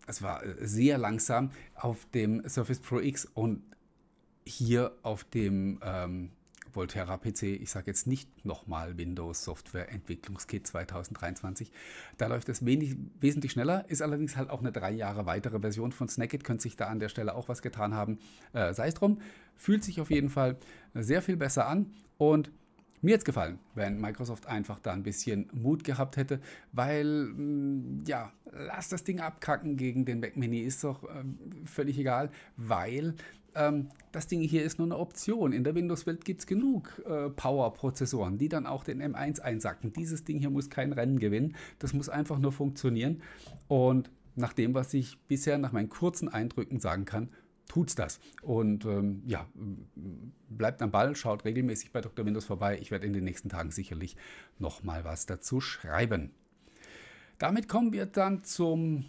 es 0.08 0.22
war 0.22 0.44
äh, 0.44 0.56
sehr 0.66 0.98
langsam 0.98 1.52
auf 1.76 2.06
dem 2.13 2.48
Surface 2.48 2.80
Pro 2.80 3.00
X 3.00 3.26
und 3.26 3.62
hier 4.46 4.94
auf 5.04 5.24
dem 5.26 5.80
ähm, 5.84 6.32
Volterra 6.78 7.18
PC, 7.18 7.44
ich 7.44 7.72
sage 7.72 7.88
jetzt 7.88 8.06
nicht 8.06 8.46
nochmal 8.46 8.98
Windows 8.98 9.44
Software 9.44 9.92
Entwicklungskit 9.92 10.68
2023. 10.68 11.72
Da 12.18 12.28
läuft 12.28 12.48
es 12.50 12.66
wenig, 12.66 12.96
wesentlich 13.20 13.52
schneller, 13.52 13.90
ist 13.90 14.04
allerdings 14.04 14.38
halt 14.38 14.52
auch 14.52 14.60
eine 14.60 14.72
drei 14.72 14.92
Jahre 14.92 15.26
weitere 15.26 15.60
Version 15.60 15.92
von 15.92 16.08
Snackit, 16.08 16.44
könnte 16.44 16.63
sich 16.63 16.78
da 16.78 16.86
an 16.86 17.00
der 17.00 17.10
Stelle 17.10 17.36
auch 17.36 17.50
was 17.50 17.63
getan 17.63 17.96
haben. 17.96 18.20
Äh, 18.54 18.74
Sei 18.74 18.90
es 18.90 18.94
drum, 18.94 19.20
fühlt 19.56 19.84
sich 19.84 20.00
auf 20.00 20.12
jeden 20.12 20.30
Fall 20.30 20.58
sehr 20.94 21.24
viel 21.24 21.36
besser 21.36 21.68
an 21.68 21.92
und 22.20 22.52
mir 23.02 23.18
es 23.18 23.26
gefallen, 23.26 23.60
wenn 23.76 24.00
Microsoft 24.00 24.48
einfach 24.48 24.80
da 24.80 24.94
ein 24.94 25.04
bisschen 25.04 25.50
Mut 25.54 25.84
gehabt 25.84 26.18
hätte, 26.18 26.40
weil, 26.74 27.26
mm, 27.26 28.04
ja, 28.06 28.32
lass 28.52 28.90
das 28.90 29.04
Ding 29.04 29.20
abkacken 29.20 29.78
gegen 29.78 30.06
den 30.06 30.20
Mac 30.20 30.38
Mini, 30.38 30.60
ist 30.60 30.84
doch 30.84 31.04
äh, 31.04 31.24
völlig 31.66 31.98
egal, 31.98 32.30
weil 32.56 33.16
ähm, 33.58 33.89
das 34.12 34.28
Ding 34.28 34.41
hier 34.41 34.63
ist 34.63 34.78
nur 34.78 34.88
eine 34.88 34.98
Option. 34.98 35.52
In 35.52 35.63
der 35.63 35.76
Windows-Welt 35.76 36.24
gibt 36.24 36.41
es 36.41 36.48
genug 36.48 37.02
äh, 37.06 37.30
Power-Prozessoren, 37.30 38.38
die 38.38 38.50
dann 38.50 38.65
auch 38.65 38.84
den 38.84 39.02
M1 39.02 39.39
einsacken. 39.39 39.91
Dieses 39.93 40.24
Ding 40.24 40.39
hier 40.39 40.50
muss 40.50 40.70
kein 40.70 40.93
Rennen 40.93 41.20
gewinnen, 41.20 41.56
das 41.80 41.93
muss 41.93 42.10
einfach 42.10 42.39
nur 42.39 42.52
funktionieren. 42.52 43.22
Und 43.67 44.10
nach 44.36 44.54
dem, 44.54 44.74
was 44.74 44.93
ich 44.93 45.17
bisher 45.28 45.58
nach 45.58 45.72
meinen 45.72 45.89
kurzen 45.89 46.30
Eindrücken 46.30 46.80
sagen 46.80 47.06
kann, 47.06 47.30
tut's 47.67 47.96
das. 47.96 48.20
Und 48.41 48.86
ähm, 48.86 49.22
ja, 49.26 49.46
bleibt 50.50 50.82
am 50.82 50.91
Ball, 50.91 51.15
schaut 51.15 51.46
regelmäßig 51.46 51.91
bei 51.91 52.02
Dr. 52.02 52.26
Windows 52.26 52.46
vorbei. 52.46 52.78
Ich 52.80 52.91
werde 52.91 53.06
in 53.06 53.13
den 53.13 53.24
nächsten 53.24 53.50
Tagen 53.50 53.72
sicherlich 53.72 54.15
noch 54.60 54.84
mal 54.84 55.04
was 55.04 55.26
dazu 55.26 55.60
schreiben. 55.60 56.32
Damit 57.39 57.67
kommen 57.67 57.93
wir 57.93 58.06
dann 58.06 58.43
zum 58.43 59.06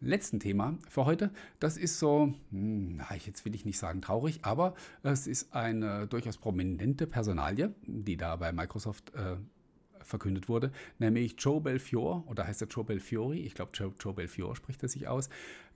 letzten 0.00 0.40
Thema 0.40 0.78
für 0.88 1.04
heute. 1.04 1.30
Das 1.58 1.76
ist 1.76 1.98
so, 1.98 2.34
hm, 2.50 2.96
na, 2.96 3.06
jetzt 3.24 3.44
will 3.44 3.54
ich 3.54 3.64
nicht 3.64 3.78
sagen 3.78 4.02
traurig, 4.02 4.40
aber 4.42 4.74
es 5.02 5.26
ist 5.26 5.54
eine 5.54 6.06
durchaus 6.06 6.38
prominente 6.38 7.06
Personalie, 7.06 7.74
die 7.86 8.16
da 8.16 8.36
bei 8.36 8.52
Microsoft 8.52 9.14
äh, 9.14 9.36
verkündet 10.02 10.48
wurde, 10.48 10.72
nämlich 10.98 11.36
Joe 11.38 11.60
Belfiore, 11.60 12.24
oder 12.26 12.46
heißt 12.46 12.62
er 12.62 12.68
Joe 12.68 12.84
Belfiori, 12.84 13.40
ich 13.40 13.54
glaube 13.54 13.72
Joe, 13.74 13.92
Joe 14.00 14.14
Belfiore 14.14 14.56
spricht 14.56 14.82
er 14.82 14.88
sich 14.88 15.06
aus, 15.08 15.28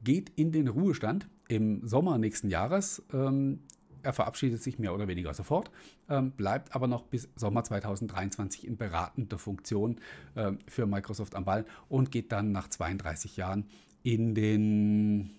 geht 0.02 0.30
in 0.36 0.52
den 0.52 0.68
Ruhestand 0.68 1.28
im 1.48 1.86
Sommer 1.86 2.18
nächsten 2.18 2.48
Jahres. 2.48 3.02
Ähm, 3.12 3.60
er 4.02 4.12
verabschiedet 4.12 4.62
sich 4.62 4.78
mehr 4.78 4.94
oder 4.94 5.08
weniger 5.08 5.32
sofort, 5.32 5.70
ähm, 6.10 6.32
bleibt 6.32 6.74
aber 6.74 6.86
noch 6.86 7.04
bis 7.04 7.28
Sommer 7.36 7.64
2023 7.64 8.66
in 8.66 8.76
beratender 8.76 9.38
Funktion 9.38 9.98
äh, 10.34 10.52
für 10.68 10.84
Microsoft 10.86 11.34
am 11.34 11.46
Ball 11.46 11.64
und 11.88 12.10
geht 12.10 12.30
dann 12.30 12.52
nach 12.52 12.68
32 12.68 13.38
Jahren 13.38 13.66
in 14.04 14.34
den, 14.34 15.30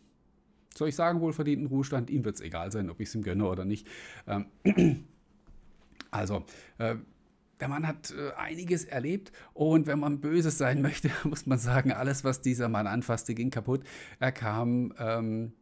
soll 0.73 0.89
ich 0.89 0.95
sagen, 0.95 1.21
wohlverdienten 1.21 1.67
Ruhestand. 1.67 2.10
Ihm 2.10 2.25
wird 2.25 2.36
es 2.36 2.41
egal 2.41 2.71
sein, 2.71 2.89
ob 2.89 2.99
ich 2.99 3.08
es 3.08 3.15
ihm 3.15 3.21
gönne 3.21 3.45
oder 3.45 3.63
nicht. 3.63 3.88
Ähm, 4.28 4.47
also, 6.12 6.43
äh, 6.80 6.95
der 7.62 7.67
Mann 7.69 7.88
hat 7.88 8.12
äh, 8.12 8.34
einiges 8.34 8.84
erlebt 8.84 9.32
und 9.54 9.88
wenn 9.88 9.99
man 9.99 10.19
Böses 10.19 10.58
sein 10.58 10.82
möchte, 10.82 11.10
muss 11.23 11.45
man 11.45 11.60
sagen, 11.60 11.93
alles, 11.93 12.25
was 12.25 12.41
dieser 12.41 12.67
Mann 12.67 12.88
anfasste, 12.88 13.34
ging 13.34 13.51
kaputt. 13.51 13.84
Er 14.19 14.34
kam 14.34 14.93
ähm, 14.99 15.54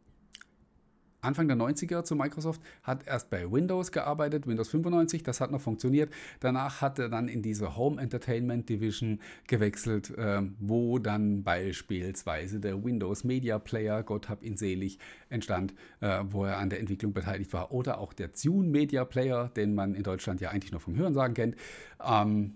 Anfang 1.24 1.48
der 1.48 1.56
90er 1.56 2.04
zu 2.04 2.16
Microsoft, 2.16 2.60
hat 2.82 3.06
erst 3.06 3.30
bei 3.30 3.50
Windows 3.50 3.92
gearbeitet, 3.92 4.46
Windows 4.46 4.68
95, 4.68 5.22
das 5.22 5.40
hat 5.40 5.50
noch 5.50 5.60
funktioniert. 5.60 6.12
Danach 6.40 6.80
hat 6.80 6.98
er 6.98 7.08
dann 7.08 7.28
in 7.28 7.42
diese 7.42 7.76
Home 7.76 8.00
Entertainment 8.00 8.68
Division 8.68 9.20
gewechselt, 9.46 10.16
äh, 10.16 10.42
wo 10.58 10.98
dann 10.98 11.42
beispielsweise 11.42 12.60
der 12.60 12.84
Windows 12.84 13.24
Media 13.24 13.58
Player, 13.58 14.02
Gott 14.02 14.28
hab 14.28 14.42
ihn 14.42 14.56
selig, 14.56 14.98
entstand, 15.28 15.74
äh, 16.00 16.20
wo 16.30 16.44
er 16.44 16.58
an 16.58 16.70
der 16.70 16.80
Entwicklung 16.80 17.12
beteiligt 17.12 17.52
war. 17.52 17.72
Oder 17.72 17.98
auch 17.98 18.12
der 18.12 18.32
Zune 18.34 18.68
Media 18.68 19.04
Player, 19.04 19.50
den 19.56 19.74
man 19.74 19.94
in 19.94 20.02
Deutschland 20.02 20.40
ja 20.40 20.50
eigentlich 20.50 20.72
nur 20.72 20.80
vom 20.80 20.96
Hörensagen 20.96 21.34
kennt. 21.34 21.56
Ähm, 22.04 22.54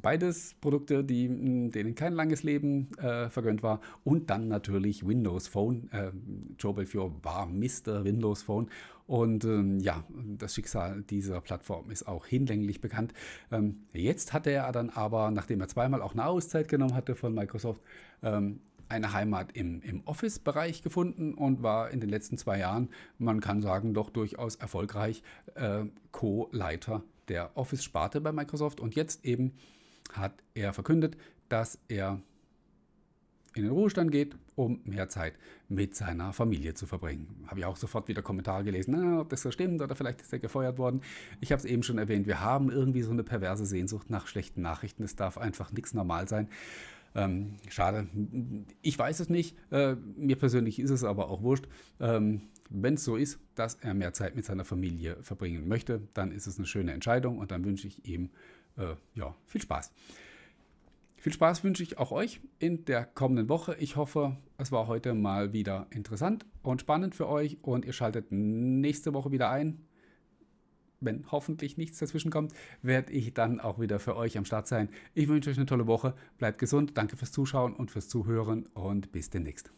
Beides 0.00 0.54
Produkte, 0.60 1.02
die, 1.02 1.26
denen 1.70 1.94
kein 1.96 2.12
langes 2.12 2.44
Leben 2.44 2.92
äh, 2.98 3.28
vergönnt 3.28 3.62
war. 3.62 3.80
Und 4.04 4.30
dann 4.30 4.46
natürlich 4.46 5.06
Windows 5.06 5.48
Phone. 5.48 5.90
Äh, 5.92 6.12
Joe 6.58 6.74
Belfiore 6.74 7.12
war 7.22 7.46
Mr. 7.46 8.04
Windows 8.04 8.42
Phone. 8.42 8.70
Und 9.08 9.44
ähm, 9.44 9.80
ja, 9.80 10.04
das 10.38 10.54
Schicksal 10.54 11.02
dieser 11.02 11.40
Plattform 11.40 11.90
ist 11.90 12.06
auch 12.06 12.26
hinlänglich 12.26 12.80
bekannt. 12.80 13.12
Ähm, 13.50 13.80
jetzt 13.92 14.32
hat 14.32 14.46
er 14.46 14.70
dann 14.70 14.90
aber, 14.90 15.32
nachdem 15.32 15.60
er 15.60 15.66
zweimal 15.66 16.02
auch 16.02 16.12
eine 16.12 16.26
Auszeit 16.26 16.68
genommen 16.68 16.94
hatte 16.94 17.16
von 17.16 17.34
Microsoft, 17.34 17.82
ähm, 18.22 18.60
eine 18.88 19.12
Heimat 19.12 19.56
im, 19.56 19.82
im 19.82 20.02
Office-Bereich 20.04 20.82
gefunden 20.82 21.34
und 21.34 21.62
war 21.62 21.90
in 21.90 22.00
den 22.00 22.10
letzten 22.10 22.38
zwei 22.38 22.58
Jahren, 22.58 22.88
man 23.18 23.40
kann 23.40 23.60
sagen, 23.60 23.94
doch 23.94 24.10
durchaus 24.10 24.56
erfolgreich 24.56 25.22
äh, 25.56 25.84
Co-Leiter 26.12 27.02
der 27.28 27.56
Office-Sparte 27.56 28.20
bei 28.20 28.30
Microsoft 28.30 28.80
und 28.80 28.94
jetzt 28.94 29.24
eben 29.24 29.54
hat 30.14 30.34
er 30.54 30.72
verkündet, 30.72 31.16
dass 31.48 31.78
er 31.88 32.20
in 33.54 33.64
den 33.64 33.72
Ruhestand 33.72 34.12
geht, 34.12 34.36
um 34.54 34.80
mehr 34.84 35.08
Zeit 35.08 35.34
mit 35.68 35.96
seiner 35.96 36.32
Familie 36.32 36.74
zu 36.74 36.86
verbringen. 36.86 37.44
Habe 37.48 37.60
ich 37.60 37.66
auch 37.66 37.76
sofort 37.76 38.06
wieder 38.06 38.22
Kommentare 38.22 38.62
gelesen, 38.62 38.94
na, 38.96 39.20
ob 39.20 39.28
das 39.28 39.42
so 39.42 39.50
stimmt 39.50 39.82
oder 39.82 39.96
vielleicht 39.96 40.20
ist 40.20 40.32
er 40.32 40.38
gefeuert 40.38 40.78
worden. 40.78 41.00
Ich 41.40 41.50
habe 41.50 41.58
es 41.58 41.64
eben 41.64 41.82
schon 41.82 41.98
erwähnt, 41.98 42.28
wir 42.28 42.40
haben 42.40 42.70
irgendwie 42.70 43.02
so 43.02 43.10
eine 43.10 43.24
perverse 43.24 43.66
Sehnsucht 43.66 44.08
nach 44.08 44.28
schlechten 44.28 44.62
Nachrichten. 44.62 45.02
Es 45.02 45.16
darf 45.16 45.36
einfach 45.36 45.72
nichts 45.72 45.94
normal 45.94 46.28
sein. 46.28 46.48
Ähm, 47.16 47.56
schade. 47.68 48.06
Ich 48.82 48.96
weiß 48.96 49.18
es 49.18 49.28
nicht. 49.28 49.56
Äh, 49.72 49.96
mir 50.16 50.36
persönlich 50.36 50.78
ist 50.78 50.90
es 50.90 51.02
aber 51.02 51.28
auch 51.28 51.42
wurscht. 51.42 51.66
Ähm, 51.98 52.42
Wenn 52.68 52.94
es 52.94 53.04
so 53.04 53.16
ist, 53.16 53.40
dass 53.56 53.74
er 53.74 53.94
mehr 53.94 54.12
Zeit 54.12 54.36
mit 54.36 54.44
seiner 54.44 54.64
Familie 54.64 55.16
verbringen 55.22 55.66
möchte, 55.66 56.02
dann 56.14 56.30
ist 56.30 56.46
es 56.46 56.58
eine 56.58 56.68
schöne 56.68 56.92
Entscheidung 56.92 57.38
und 57.38 57.50
dann 57.50 57.64
wünsche 57.64 57.88
ich 57.88 58.06
ihm 58.06 58.30
äh, 58.80 58.96
ja, 59.14 59.34
viel 59.46 59.60
Spaß. 59.60 59.92
Viel 61.16 61.32
Spaß 61.34 61.64
wünsche 61.64 61.82
ich 61.82 61.98
auch 61.98 62.12
euch 62.12 62.40
in 62.58 62.86
der 62.86 63.04
kommenden 63.04 63.50
Woche. 63.50 63.76
Ich 63.78 63.96
hoffe, 63.96 64.38
es 64.56 64.72
war 64.72 64.86
heute 64.86 65.12
mal 65.12 65.52
wieder 65.52 65.86
interessant 65.90 66.46
und 66.62 66.80
spannend 66.80 67.14
für 67.14 67.28
euch 67.28 67.58
und 67.60 67.84
ihr 67.84 67.92
schaltet 67.92 68.32
nächste 68.32 69.12
Woche 69.12 69.30
wieder 69.30 69.50
ein. 69.50 69.84
Wenn 70.98 71.30
hoffentlich 71.30 71.76
nichts 71.76 71.98
dazwischen 71.98 72.30
kommt, 72.30 72.52
werde 72.82 73.12
ich 73.12 73.34
dann 73.34 73.60
auch 73.60 73.78
wieder 73.78 73.98
für 73.98 74.16
euch 74.16 74.38
am 74.38 74.44
Start 74.46 74.66
sein. 74.66 74.88
Ich 75.14 75.28
wünsche 75.28 75.50
euch 75.50 75.56
eine 75.56 75.66
tolle 75.66 75.86
Woche. 75.86 76.14
Bleibt 76.38 76.58
gesund. 76.58 76.96
Danke 76.96 77.16
fürs 77.16 77.32
Zuschauen 77.32 77.74
und 77.74 77.90
fürs 77.90 78.08
Zuhören 78.08 78.66
und 78.66 79.12
bis 79.12 79.30
demnächst. 79.30 79.72